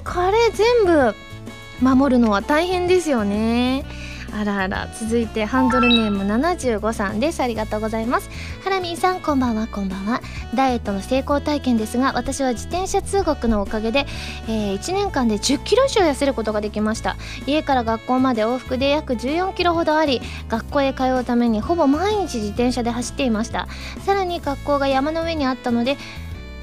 [0.04, 1.14] これ全部
[1.84, 3.84] 守るのは大変ですよね。
[4.36, 7.40] あらあら続いてハンドルネーム75さんです。
[7.40, 8.28] ありがとうございます。
[8.64, 10.20] ハラミーさんこんばんはこんばんは。
[10.56, 14.06] ダイエットの成功体験ですが私は自転車通学のおかげで、
[14.48, 17.16] えー、1年間で1 0キロ以上痩せることができました。
[17.46, 23.68] 家から学校まで往復で約1 4キロほどあり学校へ通うためにほぼ毎日自転車で走っていました。
[24.04, 25.96] さらに学校が山の上にあったので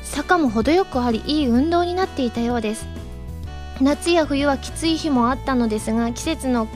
[0.04, 2.86] 坂も程よくありいい運動になっていたようです。
[3.82, 6.68] 夏や冬はきつい日もあったのですが季節の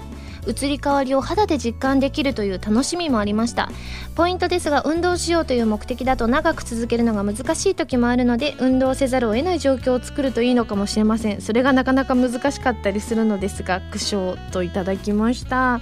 [0.48, 3.72] 移り変わりを肌で実感できるという楽しみもありました。
[4.16, 11.42] ポイントですが運動しようという目的だと長く続けるのが難しい時もあるので運動せざるを得ない状況を作るといいのかもしれません。
[11.42, 15.82] それがなかなか難しかったりするのですが苦笑といただきました。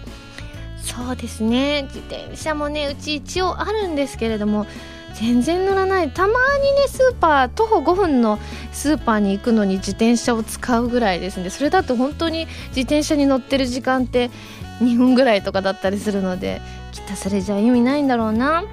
[0.77, 1.83] そうですね。
[1.83, 4.65] 自転車もねうち一応あるんですけれども
[5.13, 6.09] 全然乗らない。
[6.09, 8.39] たまにねスーパー徒歩5分の
[8.71, 11.49] スーパーに行くのに自転車を使うぐらいですね。
[11.49, 14.31] それだと本当に自転車に乗ってる時間って
[14.81, 18.63] 2分ぐらいとかだったりするのできっとそれじゃ意味ないんだろうな。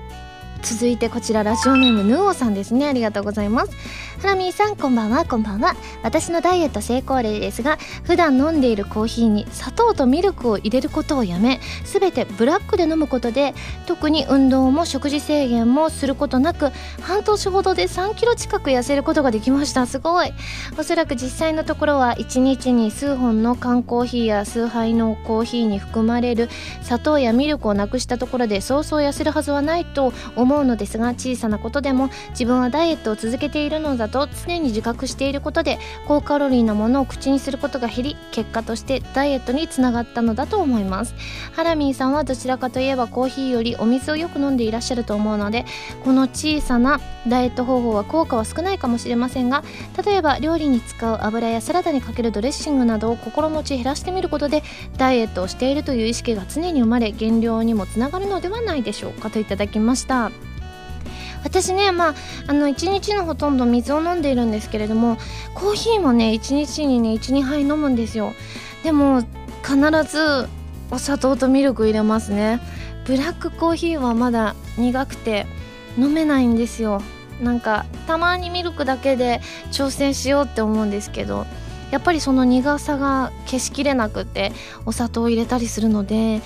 [0.62, 2.86] 続いてこちらラジオネームヌオさんですね。
[2.86, 3.72] ありがとうございます。
[4.20, 5.24] ハラミーさんこんばんは。
[5.24, 5.74] こんばんは。
[6.02, 13.54] 私のダイエット成功例ですが普段飲んでいるコーヒーに砂糖とミルクを入れることをやめ全てブラックで飲むことで
[13.86, 16.70] 特に運動も食事制限もすることなく
[17.00, 19.86] 半年ほどで3キロ近く痩せることができました。
[19.86, 20.32] すごい。
[20.78, 26.48] おそらく実際のところは1日に数本の缶コーヒーや数杯のコーヒーに含まれる
[26.82, 41.14] 砂糖やミルクをなくしたところでそうそう痩せるはずはないと思思うのですが小さなことでも自分はダイエットを続けているのだと常に自覚していることで高カロリーなものを口にすることが減り結果としてダイエットにつながったのだと思います。
[41.52, 45.64] ハラミーさんはどちらかといえばコーヒーよりお水をよく飲んでいらっしゃると思うので
[46.04, 49.62] この小さなダイエット方法は効果は少ないかもしれませんが
[50.04, 54.62] 例えば料理に使う油やサラダにかけるドレッシングなどを心持ち減らしてみることで
[54.96, 60.30] ダイエットをしているという意識が常に生まれ減量にもつながるのではないでしょうかといただきました。
[61.44, 62.14] 私ねまあ
[62.46, 65.16] あの1日のほとんど水を飲んでいるんですけれども
[65.54, 68.32] コーヒーもね1日にね12杯飲むんですよ。
[68.82, 69.22] でも
[69.62, 70.48] 必ず
[70.90, 72.60] お砂糖とミルク入れますね。
[73.06, 75.46] ブラックコーヒーはまだ苦くて
[75.98, 77.02] 飲めないんですよ。
[77.40, 79.40] なんかたまにミルクだけで
[79.72, 81.46] 挑戦しようって思うんですけど
[81.90, 84.52] やっぱりその苦さが消しきれなくて
[84.86, 86.42] お砂糖を入れたりするので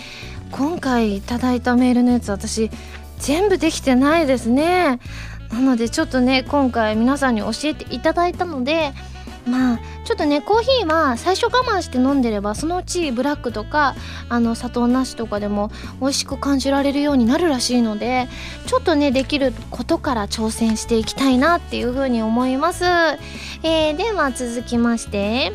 [0.50, 2.70] 今回いただいたメールのやつ私
[3.18, 4.98] 全部できてないですね。
[5.50, 8.92] なのでちょっとね今回皆さんに教えていただいたので
[9.46, 13.94] まあちょっとねコーヒーは最初我慢して飲んでればそのうちブラックとか
[14.28, 18.26] あの砂糖なしとかでも美味しく感じられるようになるらしいので
[18.66, 25.52] ちょっとねできることから挑戦していきたいなっていうふうに思います、えー、では続きまして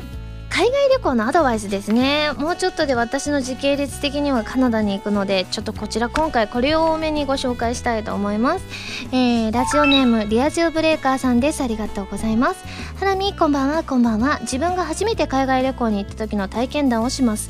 [0.50, 2.32] 海外旅行のアドバイスですね。
[2.38, 8.66] もうちょっとで私の時系列的にはカナダに行くのでちょっとこちら今回これを多めにご紹介したいと思います、
[9.12, 11.62] えー、ラジオネームリアジオブレーカーさんです。
[11.64, 12.66] ありがとうございます。
[12.98, 14.40] ハラミこんばんはこんばんは。
[14.42, 17.50] 自分が初めて海外旅行に行った時の体験談をします。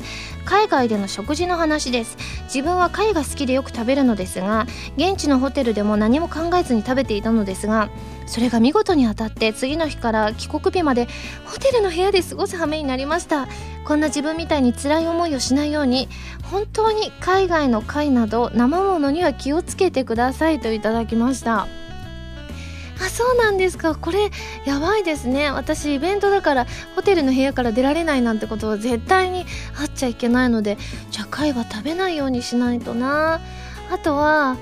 [0.50, 2.16] 海外での食事の話です。
[2.52, 7.88] 自分は貝が好きでよく食べるのですが現地のホテルでも何も考えずに食べていたのですが
[8.26, 11.06] それが見事に当たって次の日から帰国日まで
[11.44, 13.46] ホテルの部屋で過ごす羽目になりました。
[13.84, 16.08] こんな自分みたいに辛い思いをしないように
[16.50, 21.68] 本当に海外の貝など生ものには気をつけてくださいといただきました。
[23.00, 23.94] あそうなんですか。
[23.94, 24.30] これ
[24.64, 25.50] やばいですね。
[25.50, 29.46] 私イベントだからホテルの部屋から出られないなんてことは絶対に
[29.80, 30.76] あっちゃいけないので
[31.10, 33.40] じゃあ貝は食べないようにしないとな。
[33.90, 34.56] あとは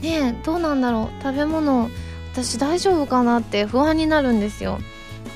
[0.00, 1.22] ねどうなんだろう。
[1.22, 1.88] 食べ物
[2.32, 4.80] 私大丈夫かなって不安になるんですよ。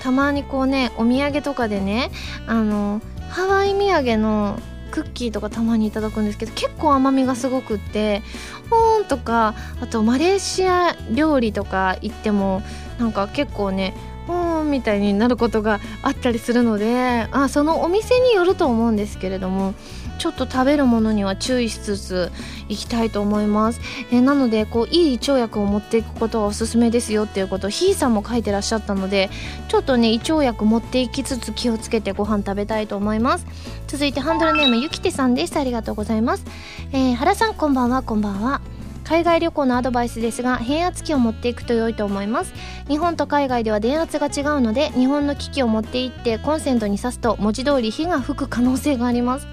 [0.03, 2.11] たまにこうねお土産とかでね
[2.47, 4.59] あのハワイ土産の
[4.91, 12.63] クッキーとかたまにいただくんですけど結構甘みがすごくってーんとかあとマレーシア料理とか行っても
[12.99, 19.75] なんか結構ねーんみたいになることがあったりするのであそのお店によると思うんですけれども
[20.19, 22.31] ちょっと食べるものには注意しつつ
[22.69, 23.81] いきたいと思います、
[24.13, 29.31] えなのでこういい胃腸薬を持っていくことはおすすめですよっていうことをひーさんも書いてらっしゃったので
[29.69, 33.47] ちょっとね胃腸薬持っていきつつ気をつけてご飯食べたいと思います。
[33.87, 35.57] 続いてハンドルネームゆきてさんです。
[35.57, 36.45] ありがとうございます、
[36.93, 38.61] えー、原さんこんばんはこんばんは。
[39.05, 42.53] 海外旅行のアドバイスですが変圧器を持っていくと良いと思います。
[42.89, 49.47] 日本と海外では電圧が違うので日本の機器を持って行ってコンセントに挿すと文字通り火が吹く可能性があります。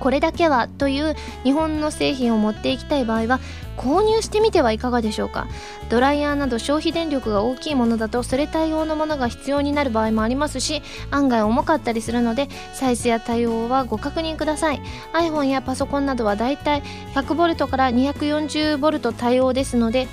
[0.00, 3.38] これだけはという日本の製品を持っていきたい場合は
[3.76, 5.46] 購入してみてはいかがでしょうか。
[5.88, 14.80] ドライヤーなど消費電力が大きいものだとそれ対応のものが必要になる場合もありますし案外重かったりするのでサイズや対応はご確認ください。
[15.12, 16.82] iPhone やパソコンなどはだいたい
[17.14, 20.08] 100V から 240V 対応ですので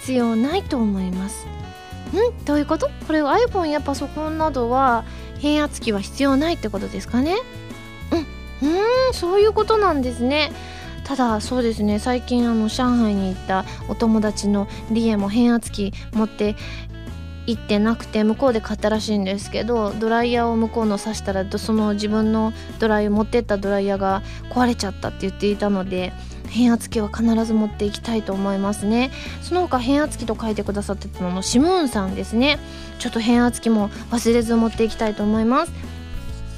[0.00, 1.46] 必要ないと思います。
[2.12, 2.44] ん？
[2.44, 2.90] どういうこと？
[3.06, 5.04] これ iPhone やパソコンなどは
[5.38, 7.36] 変圧器は必要ないってことですかね？
[9.12, 10.52] そういうことなんですね。
[11.04, 16.54] ただそうですね最近あの上海に行ったお友達のリエも変圧器持って
[17.46, 26.12] 行ってなくて向こうで買ったらしいんですけどドライヤーを向こうの刺したらその自分のドライ持ってったドライヤーが壊れちゃったって言っていたので
[26.48, 29.10] 変圧器は必ず持っていきたいと思いますね。
[29.40, 32.58] その他変圧器と書いてくださってたののシムーンさんですね。
[32.98, 35.72] ちょっと変圧器も忘れず持っていきたいと思います。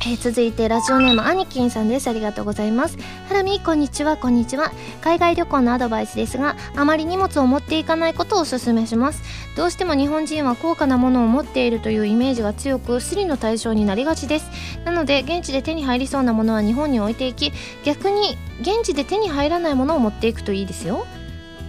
[0.00, 2.08] えー、続いてラジオネームアニキンさんです。
[2.08, 2.98] ありがとうございます。
[3.28, 4.70] ハラミこんにちはこんにちは。
[5.00, 9.22] 海外旅行のアドバイスですがあまり荷物を持っていかないことをお勧めします。
[9.56, 14.50] どうしても日本人は高価なものを持っているというイメージが強くスリの対象になりがちです。
[14.84, 17.52] なので現地で手に入りそうなものは日本に置いていき
[17.84, 21.06] 逆に現地で手に入らないものを持っていくといいですよ。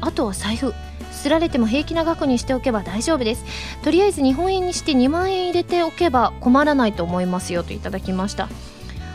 [0.01, 0.73] あとは財布。
[1.25, 3.45] すられても平気な額にしておけば大丈夫です
[3.83, 8.47] とりあえず日本円にして2万円入れておけば困らないと思いますよといただきました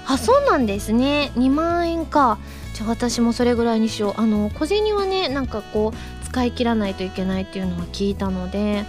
[0.08, 2.40] あそうなんですね2万円か
[2.74, 8.84] じゃあ私もそれぐらいにしようあの小銭はねなんかこう使い切らないといけないっていうのは聞いたので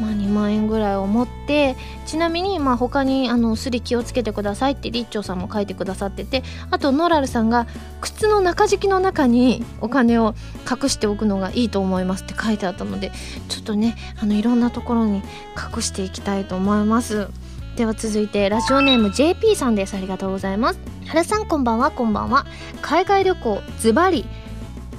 [0.00, 1.76] まあ、2万円ぐらいを持って
[2.06, 7.66] ちなみにまあ他にあのすり気をつけてくださいってリッチョさんも書いてくださっててあとノラルさんが
[8.00, 10.34] 靴の中敷きの中にお金を
[10.70, 13.10] 隠しておくのがいいと思いますって書いてあったので
[13.48, 15.22] ちょっとねあのいろんなところに
[15.56, 17.28] 隠していきたいと思います。
[17.76, 19.94] では続いてラジオネーム JP さんです。
[19.94, 20.80] ありがとうございます。
[21.06, 21.92] 原さんこんばんは。
[21.92, 22.44] こんばんは。
[22.82, 24.26] 海外旅行ズバリ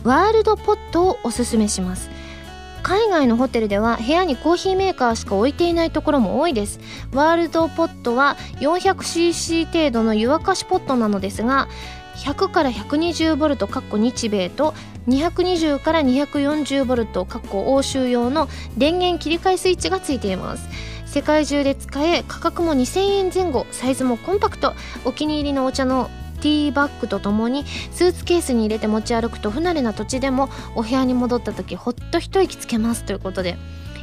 [0.03, 2.09] ワールドポットをおすすめします。
[2.89, 6.79] 海外のホテルでは部屋にコーヒーメーカーしか置いていないところも多いです。
[7.13, 11.67] ワールドポットは 400cc 程度の湯沸かしポットなのですが
[12.15, 14.73] 100から 120V かっこ日米と
[15.07, 20.67] 220から 240V かっこ欧州用の電源切り替えスイッチがついています。
[21.05, 24.73] 世界中で使え価格も2000円前後サイズもコンパクト。
[25.05, 26.09] お気に入りのお茶の
[26.39, 33.57] ティーバッグとともにスーツケースに入れて持ち歩くと不慣れな土地でもお部屋に戻った時ほっと一息つけますということで。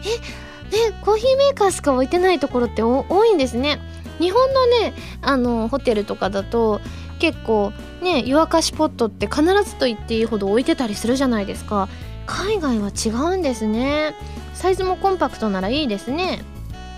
[0.05, 3.80] えねコーヒーメーカーしか置いてないところって多いんですね。
[4.18, 6.80] 日本のねあのホテルとかだと
[7.18, 7.72] 結構
[8.03, 11.89] ね湯沸かしポットって必ずと言っていいほど置いてたりするじゃないですか。
[12.26, 14.14] 海外は違うんですね。
[14.55, 16.43] サイズもコンパクトならいいですね。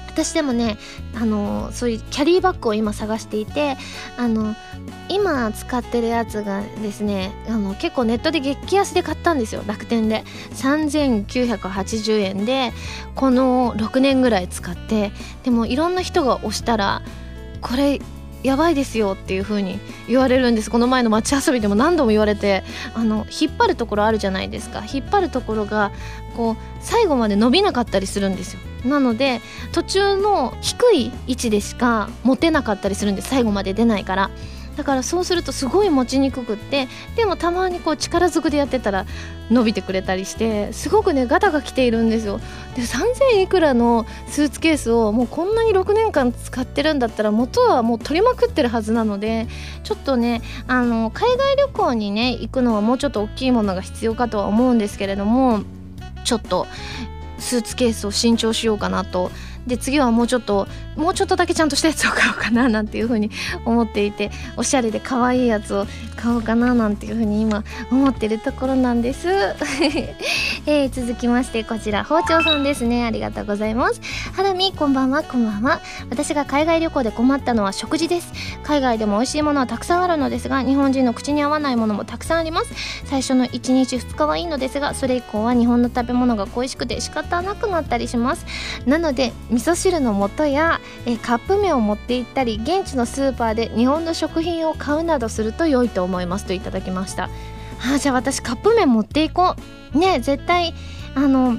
[0.07, 0.78] 私でもね
[1.14, 3.76] あのそういうキャリーバッグを今探していて
[4.16, 4.57] あの
[5.09, 9.62] 今使ってるやつがですねあの結構ネットで激安で買ったんですよ。
[9.66, 10.24] 楽天で。
[10.55, 12.72] 3980円で
[13.14, 15.12] この6年ぐらい使って
[15.45, 17.03] でもいろんな人が押したら
[17.61, 18.01] これ
[18.43, 20.70] やばいですよっていう風に言われるんです。
[20.70, 22.62] この前の街遊びでも何度も言われて
[22.95, 24.84] あの引っ張るところあるじゃないですか。
[24.91, 25.91] 引っ張るところが
[26.36, 28.61] こう最後まで伸びなかったりするんですよ。
[28.84, 29.41] なので
[29.72, 33.28] 途中の低い位置でしか持てなかったりするんです。
[33.28, 34.30] 最後まで出ないから。
[34.78, 39.06] だからそうするとすごい持ちにくくってでもたまにこう力ずくでやってたら
[39.50, 42.38] 伸びてくれたりしてすごくねガタが来ているんですよ。
[42.76, 49.48] で3000いくらのスーツケースをもうこんなに6年間使ってるんだったら元はもう取りまくってるはずなので
[49.82, 55.62] ちょっとねあの海外旅行にね行くのはもうちょっと大きいものが必要かとは思うんですけれども
[56.22, 56.68] ちょっと
[57.40, 59.32] スーツケースを新調しようかなと
[59.66, 63.30] で次はもうちょっともうちょっとだけちゃんとしたやつを買おうかななんていうふうに
[63.64, 65.86] 思っていておしゃれで可愛いやつを
[66.16, 69.28] 買おうかななんていうふうに今思ってるところなんです、
[70.66, 72.84] えー、続きましてこちら包丁さんです。
[72.84, 74.00] ねありがとうございます。
[74.34, 75.80] ハラミこんばんはこんばんは。
[76.11, 78.32] 私が海外旅行で困ったのは食事です。
[78.62, 82.72] 海外でも美味しいものはたくさんあるのですが日本人の口に合わないものもたくさんあります。
[83.04, 88.46] 最初の1日2日はいいのですがそれ以降は日本の食べ物が恋しくて仕方なくなったりします。
[88.86, 97.30] なので味噌汁の素やえカップ麺を持って行ったり現地のスーパーで日本の食品を買うなどすると良いと思いますといただきました。
[97.94, 99.55] あじゃあ私カップ麺持っていこ
[99.94, 99.99] う。
[99.99, 100.74] ね絶対
[101.14, 101.57] あの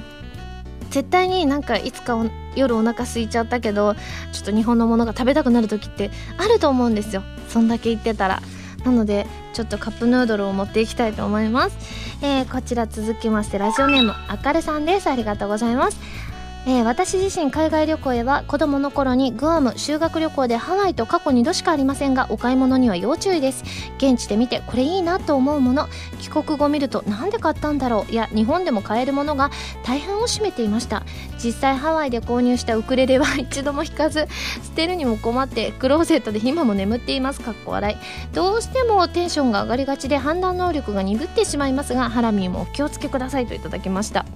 [0.90, 2.16] 絶対になんかいつか
[2.54, 3.94] 夜お腹空いちゃったけど
[4.32, 7.22] ちょっと日本のものが食べたくなる時ってあると思うんですよ。
[7.48, 8.40] そんだけ言ってたら。
[8.84, 11.76] なのでちょっとカップヌードルを持っていきたいと思います、
[12.22, 15.08] えー、こちら続きましてラジオネームあかるさんです。
[15.08, 15.98] ありがとうございます。
[16.66, 23.64] えー、私自身海外旅行へは子供の頃にグアム修学旅行でハワイと過去2度しかありませんがお買い物には要注意です。
[23.96, 25.88] 現地で見てこれいいなと思うもの。
[26.20, 28.12] 帰国後見るとなんで買ったんだろう。
[28.12, 29.50] いや日本でも買えるものが
[29.84, 31.02] 大半を占めていました。
[31.42, 34.28] 実際ハワイで購入したウクレレは一度も弾かず
[34.62, 37.40] 捨てるにも困ってクローゼットで今も眠っています。
[37.40, 38.34] かっこ笑い。
[38.34, 44.26] どうしてもテンションが上がりがちで判断能力が鈍ってしまいますがハラミーもお気をつけくださいといただきました。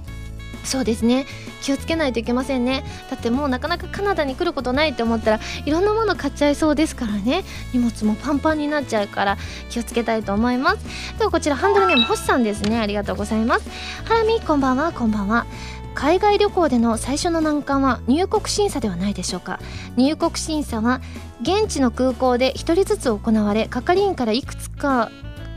[0.65, 1.27] そうですね。
[1.63, 2.85] 気をつけないといけませんね。
[3.11, 7.45] だってもうなかなかカナダに来ることないって思ったらいろんなもの買っちゃいそうですからね。
[7.73, 9.39] 荷物もパンパンになっちゃうから
[9.71, 11.19] 気をつけたいと思います。
[11.19, 12.81] ではこちらハンドルネーム星さんですね。
[12.81, 13.69] ありがとうございます。
[14.05, 14.93] ハラミこんばんは。
[14.93, 15.47] こんばんは。
[15.95, 19.61] 海外旅行での最初の難関は入国審査ではないでしょうか。
[19.97, 21.01] 入国審査は
[21.41, 25.11] 現地の空港で1人ずつ行われ係員からいくつか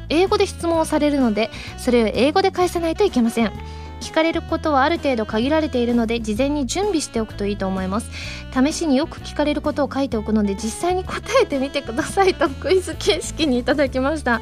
[0.10, 3.52] 英語で質問をされるのでそれを英語で返さないといけません。
[4.00, 8.10] 聞かれることはある程度限られているので事前に準備しておくといいと思います。
[8.54, 14.42] 試しによく聞かれることを書いておくので実際に答えてみてくださいとクイズ形式にいただきました。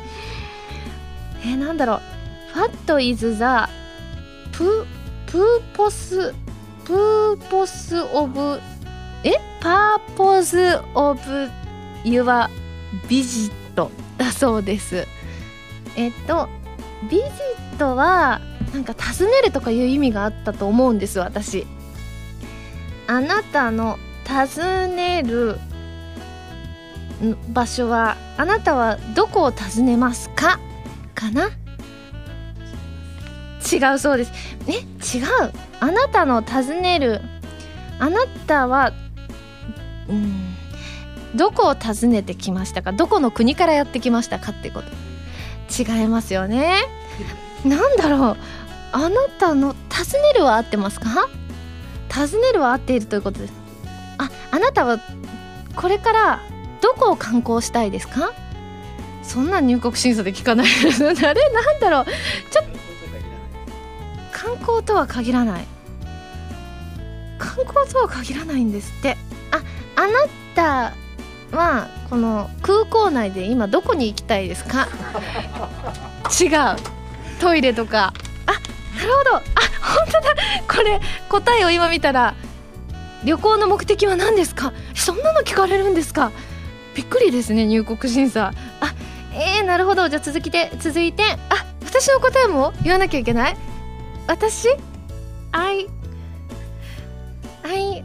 [1.42, 2.02] えー、なんだろう。
[2.58, 3.44] What is the
[4.54, 4.86] プ
[5.28, 6.34] プーポス
[6.86, 8.60] プーポスオブ
[9.24, 9.34] え？
[9.62, 11.50] パーポズオブ
[12.04, 12.50] ユア
[13.10, 15.08] ビジットだそうです。
[15.98, 16.48] えっと
[17.10, 18.40] ビジットは
[18.76, 21.66] なんか尋ねるとかいう意味があったと思うんです私。
[23.08, 25.58] あなたの尋ねる
[27.54, 30.60] 場所はあなたはどこを訪ねますか？
[31.14, 31.52] かな？
[33.72, 34.34] 違うそうです。
[34.68, 34.74] え？
[34.74, 35.54] 違う？
[35.80, 37.22] あなたの尋ねる
[38.00, 38.92] あなたは
[40.10, 40.54] うん
[41.34, 42.92] どこを訪ねてきましたか？
[42.92, 44.90] どこの国からやってきましたかってこと。
[45.82, 46.82] 違いますよね。
[47.64, 48.38] なんだろう。
[48.92, 51.28] あなたの尋ねるは合ってますか？
[52.10, 53.54] 尋ねるは合っているということです。
[54.18, 55.00] ああなたは
[55.76, 56.40] これから
[56.82, 58.32] どこを観光したいですか？
[59.24, 60.68] そんな入国審査で聞かない。
[60.70, 62.06] あれなんだろう。
[62.52, 62.76] ちょっと
[64.32, 65.66] 観光とは限らない。
[67.38, 69.18] 観光とは限らないんですって。
[69.52, 69.62] あ
[69.98, 70.14] あな
[70.56, 70.94] た
[71.58, 74.88] はこの空港内で今どこに行きたいですか？
[76.40, 76.50] 違う。
[77.42, 78.14] トイレとか。
[79.06, 79.36] るほど。
[79.38, 79.42] あ
[79.82, 80.36] 本当だ。
[80.68, 81.00] これ
[81.30, 82.36] 答えを今見たら
[83.24, 84.74] 旅行の目的は何ですか？
[84.94, 86.32] そんなの聞かれるんですか？
[86.96, 88.54] びっくりですね入国審査。
[88.82, 88.94] あ
[89.34, 90.10] えー、なるほど。
[90.10, 91.24] じゃあ続きで続いて。
[91.50, 93.58] あ私の答えも言わなきゃいけない？
[94.28, 94.68] 私
[95.54, 95.88] ？I
[97.64, 98.04] I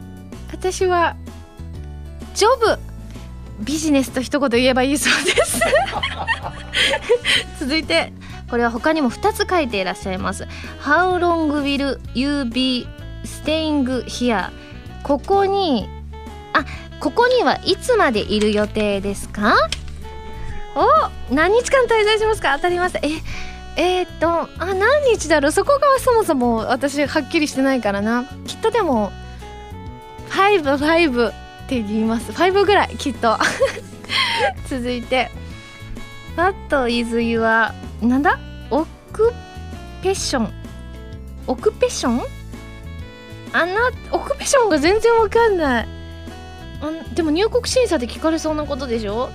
[0.51, 1.17] 私は
[2.33, 2.79] ジョブ。
[3.63, 5.59] ビジネスと一言言えばいいそうです。
[7.59, 8.11] 続いて。
[8.51, 10.43] これは他にも2つ書いていらっしゃいます。
[10.83, 12.85] How long will you be
[13.23, 14.49] staying here?
[15.03, 15.87] ここに
[16.53, 16.65] あ
[16.99, 19.55] ここにはいつまでいる予定ですか？
[20.75, 22.53] お何日間滞在しますか？
[22.57, 23.09] 当たりましたえ
[23.77, 25.51] えー、っとあ何日だろう？
[25.53, 28.25] そこがそもそも私はっきりしてないからな。
[28.45, 29.11] きっとでも
[30.29, 31.33] 55っ
[31.69, 32.31] て言います。
[32.33, 33.37] 5ぐらいきっと。
[34.69, 35.31] 続いて。
[36.35, 37.71] What is your
[38.01, 38.39] なんだ？
[38.71, 39.31] オク
[40.01, 40.53] ペッション。
[41.47, 42.21] オクペッション？
[43.53, 45.87] あなオクペッションが全然わかんない。
[46.81, 49.29] あでも入国審査で聞かれそうなことでしょ？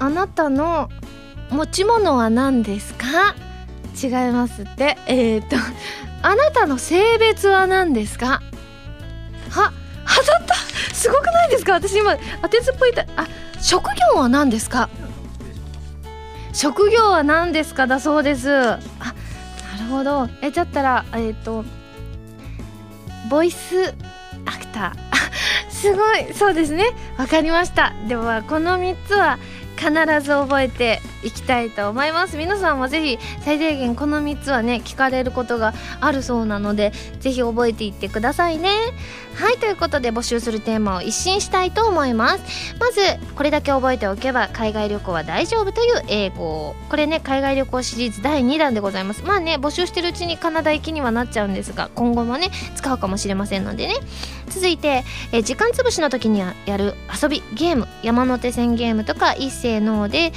[0.00, 0.88] あなたの
[1.50, 3.34] 持ち物は何ですか？
[4.02, 4.96] 違いますって。
[5.06, 5.56] えっ、ー、と
[6.22, 8.42] あなたの性別は何ですか？
[9.50, 9.72] は
[10.06, 10.54] 当たった。
[10.94, 11.74] すごくないですか？
[11.74, 13.02] 私今当てずっぽいた。
[13.16, 13.28] あ
[13.60, 13.84] 職
[14.14, 14.88] 業は何ですか？
[16.54, 18.48] 職業は何ですかだそうです。
[18.50, 18.78] あな
[19.80, 20.28] るほど。
[20.40, 21.64] えだったらえっ、ー、と
[23.28, 23.92] ボイス
[24.46, 24.94] アクター。
[25.68, 26.32] すごい。
[26.32, 26.86] そうですね。
[27.18, 27.92] わかりました。
[28.08, 29.38] ではこの3つは
[29.76, 29.90] 必
[30.20, 32.36] ず覚えていきたいと思います。
[32.36, 38.70] 皆さんもぜひ最低限この3つはね聞かれることがあるそうなのでぜひ覚えていってくださいね。
[39.34, 42.74] はいということで募集するテーマを一新したいと思います。
[42.78, 43.00] まず
[43.34, 46.76] これだけ覚えておけば海外旅行は大丈夫という英語。
[46.88, 49.24] これね海外旅行シリーズ第2弾でございます。
[49.24, 53.94] まあね募集してるうちにカナダ行きにはなっちゃうんですが今後もね使うかもしれませんのでね。
[54.50, 57.88] 続いてえ時間つぶしの時にやる遊びゲーム。
[58.02, 60.32] 山手線ゲームとか一斉ので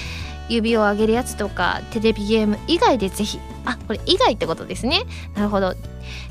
[0.50, 3.40] 指を上げるやつとかテレビゲーム以外でぜひ。
[3.66, 5.04] あこれ以外ってことですね。
[5.36, 5.76] なるほど。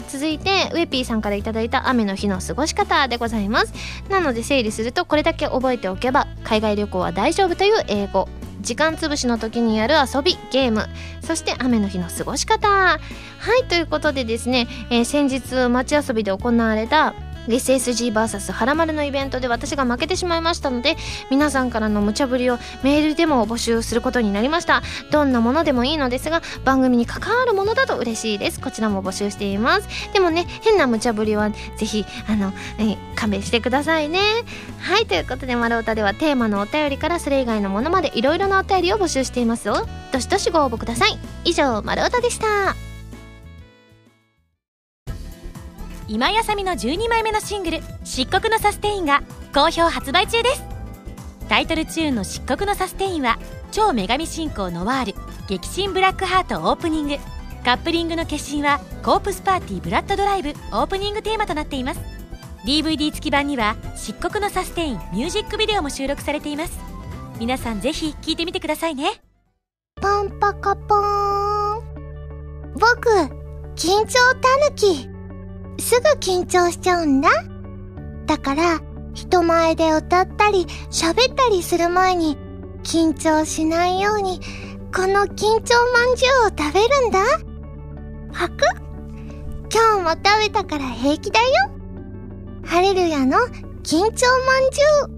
[0.09, 3.73] 続いてウェピーさんから頂いた雨の日の過ごし方でございます。
[4.09, 8.29] なので整理するとこれだけ覚えておけば海外旅行は大丈夫という英語。
[8.63, 10.87] 時間つぶしの時にやる遊びゲーム。
[11.21, 12.69] そして雨の日の過ごし方。
[12.69, 17.15] はいということでですね、えー、先日街遊びで行われた
[17.47, 20.97] SSGVS はらまるのイベントで私が負けてしまいましたので
[21.31, 24.83] 皆さんからの無茶ぶりをメールでも募集することになりました。
[25.11, 28.61] どんなものでもいいのですが番組に関わるものだと嬉しいです。
[28.61, 29.89] こちらも募集しています。
[30.13, 34.21] でもね変な無茶ぶりはぜひあの、え勘弁してくださいね。
[34.81, 39.87] はいということで「丸太ではテーマのお便りからそれ以外のものまでいろいろなお便りを募集していますよ。
[40.13, 41.19] どしどしご応募ください。
[41.45, 42.86] 以上丸太でした。
[46.09, 49.23] 今やさみの12枚目のシングル「漆黒のサステイン」が
[49.55, 50.63] 好評発売中です。
[51.49, 53.39] タイトルチューンの「漆黒のサステイン」は
[53.73, 55.15] 超女神進行ノワール
[55.49, 57.17] 激震ブラックハートオープニング。
[57.65, 62.01] カップリングの決心はコープスパーティーブラッドドライブオープニングテーマとなっています。
[62.65, 66.79] DVD 付き版には漆黒のサステインミュージックビデオも収録されています。
[67.41, 69.21] 皆さんぜひ聴いてみてくださいね。
[70.01, 71.83] ポンポコポーン。
[72.75, 73.09] 僕
[73.75, 75.16] 緊張たぬき。
[75.79, 77.31] すぐ緊張しちゃうんだ。
[78.27, 78.81] だから、
[79.15, 82.37] 人前で歌ったり喋ったりする前に
[82.83, 84.41] 緊張しないように
[84.95, 87.21] この緊張まんじゅうを食べるんだ。
[88.33, 88.65] はく？
[89.73, 91.47] 今日も食べたから平気だよ。
[92.65, 93.39] ハレルヤの
[93.83, 95.17] 緊張まんじゅう。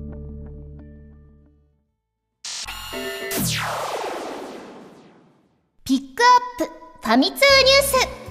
[5.85, 6.23] ピック
[6.61, 6.73] アップ
[7.07, 7.43] ファミ通ニュー
[7.83, 8.28] ス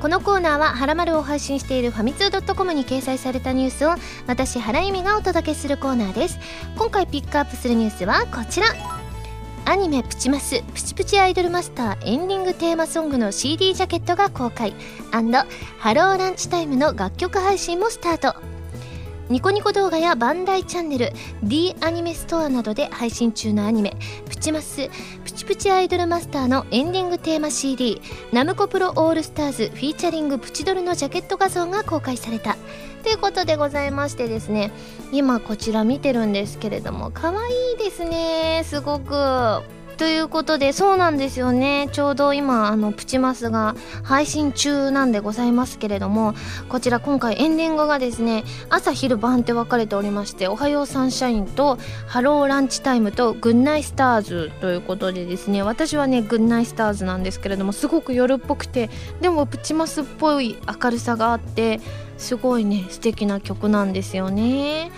[0.00, 3.94] このコーナーは「はらまる」を配信しているファミツー .com に掲載されたニュースを
[4.26, 6.38] 私原由美がお届けするコーナーです。
[6.76, 8.66] 今回ピックアップするニュースはこちら。
[9.64, 14.74] アニメ「プチマスプチプチアイドルマスター」エンディングテーマソングの CD ジャケットが公開。
[15.10, 18.55] ハローランチタイムの楽曲配信もスタート。
[19.28, 21.10] ニコニコ動画やバンダイチャンネル
[21.42, 23.96] D アニメストアなどで配信中のアニメ
[24.30, 24.88] 「プチマス
[25.24, 28.00] プチプチアイドルマスター」のエンディングテーマ CD
[28.32, 32.56] 「ナムコプロオールスターズフィーチャリングプチドル」のジャケット画像が公開された。
[33.02, 34.72] ということでございましてですね
[35.12, 39.75] 今こちら見てるんですけれども可愛いですねすごく。
[39.96, 46.34] ということでそうなんですよねちょうど今あのプチマスが配信中なんでございますけれども
[46.68, 58.90] こちら今回エンディングがですね朝昼晩って分かれておりまして「おはようサンシャイン」と「ハローランチタイム」と「グッナイスターズ」ということでですね私はねグッナイスターズなんですけれどもすごく夜っぽくて
[59.22, 61.80] でもプチマスっぽい明るさがあって
[62.18, 64.90] すごいね素敵な曲なんですよね。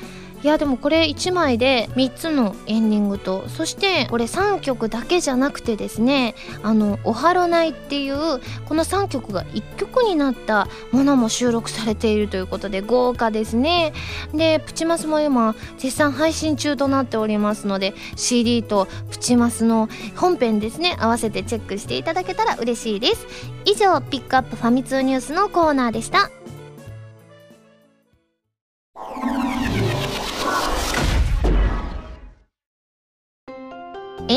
[0.43, 13.93] いやでもこれ1枚で3つのエンディングとそしてこれ3曲だけじゃなくてですねあの「おはろない」っていうこの3曲が1曲になったものも収録されているということで豪華ですね。
[14.33, 23.27] でプチマスも今絶賛配信中となっておりますので CD とプチマスの本編ですね合わせてチェックしていただけたら嬉しいです。
[23.65, 26.38] 以上ピックアップファミ通ニュースのコーナーでした。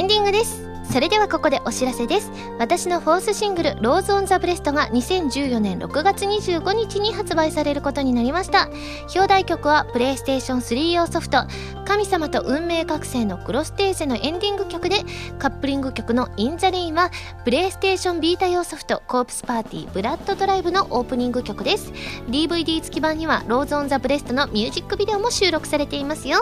[0.01, 0.63] エンディングです。
[0.91, 2.31] それではここでお知らせです。
[2.57, 8.67] 私の fourth シングル「Rose on the breast」が2014年6月25日に発売されることになりました。
[9.13, 11.43] 表題曲はプレイステーション3用ソフト
[11.85, 15.01] 「神様と運命覚醒」のクロステーゼのエンディング曲で
[15.37, 17.11] カップリング曲の「イン・ザ・レイン」は
[17.45, 21.93] プレイステーションビータ用ソフト「コープスパーティーブラッドドライブ」のオープニング曲です。
[22.27, 26.39] DVD 付き版には「Rose on the breast」のミュージックビデオも収録されていますよ。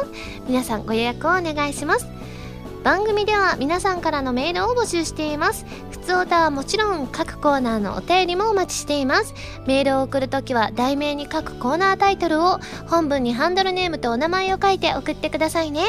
[0.47, 2.07] 皆さんご予約をお願いします。
[2.83, 5.65] 番組では皆さんからのメールを募集しています。
[5.91, 9.33] 普通歌はもちろん各コーナーのお便りもお待ちしています。
[9.67, 15.83] メールを送るときは題名に各コーナータイトルを本文にハンドルネームとお名前を書いて送ってくださいね。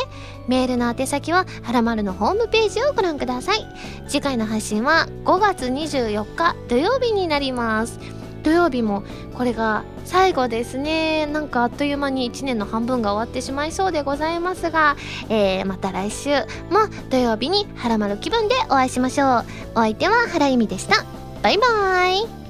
[0.48, 3.66] メールの宛先ははらまるのホームページをご覧ください。
[4.08, 8.19] 次回の配信は5月24日土曜日になります。
[8.42, 9.02] 土曜日も
[9.34, 11.26] これが最後ですね。
[11.26, 14.96] なんかあっという間に1年の半分が終わってしまいそうでございますが、
[15.28, 16.30] えー、また来週
[16.70, 19.44] も土曜日にハラマル気分でお会いしましょう。
[19.74, 21.04] お相手は原由実でした。
[21.42, 22.40] バイバーイ。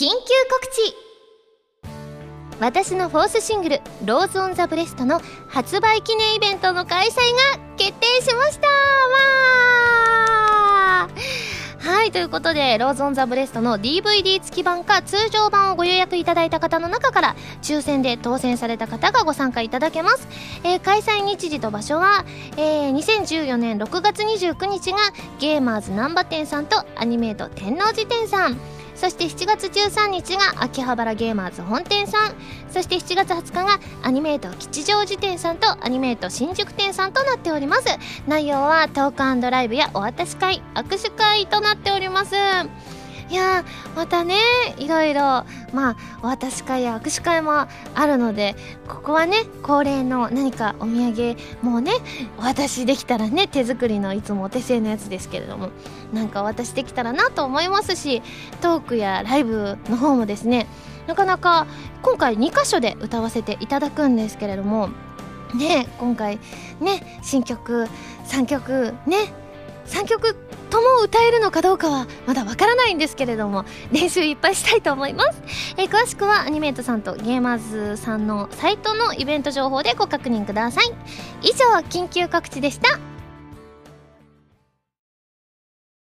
[0.00, 0.12] 緊急
[0.48, 1.09] 告知。
[2.60, 7.16] 私の fourth シングル「Rose on the breast」の発売記念イベントの開催が
[7.78, 8.68] 決定しました。
[8.68, 8.70] わ
[11.78, 20.28] はいということで「ローズ・オン・ザ・ブレスト」の DVD 付き版か通常版をご予約いただいた方の中から抽選で当選された方がご参加いただけます、
[20.62, 22.26] えー、開催日時と場所は、
[22.58, 24.98] えー、2014年6月29日が
[25.38, 28.79] ゲーマーズ難波店さんとアニメート天王寺店さん。
[29.00, 32.34] そして7月13日が秋葉原ゲーマーズ本店さん。
[32.70, 37.84] そして7月20日がアニメート吉祥寺店さんとアニメート新宿店さんとなっております。
[38.26, 42.34] 内容はトークライブやお渡し会握手会となっております。
[43.30, 43.64] いや
[43.94, 44.34] またね
[44.76, 45.20] いろいろ
[45.72, 47.52] まあお渡し会や握手会も
[47.94, 48.56] あるので
[48.88, 51.92] ここはね恒例の何かお土産もうね
[52.38, 55.70] お渡しできたらね手作りのいつもお手製のやつですけれども
[56.12, 58.20] なんかお渡しできたらなと思いますし
[58.60, 60.66] トークやライブの方もですね
[61.06, 61.68] なかなか
[62.02, 64.90] 今回2箇所で歌わせていただくんですけれども
[65.54, 66.40] ね今回
[66.80, 67.86] ね新曲
[68.26, 69.32] 3曲ね
[69.90, 70.36] 3曲
[70.70, 75.42] とも歌えるのかどうかはまだわからないんですけれども練習いっぱいしたいと思います、
[75.76, 80.92] えー、詳しくはアニメートさんとゲーマーズさんのサイトのイベント情報でご確認ください。
[81.42, 83.09] 以上緊急告知でした。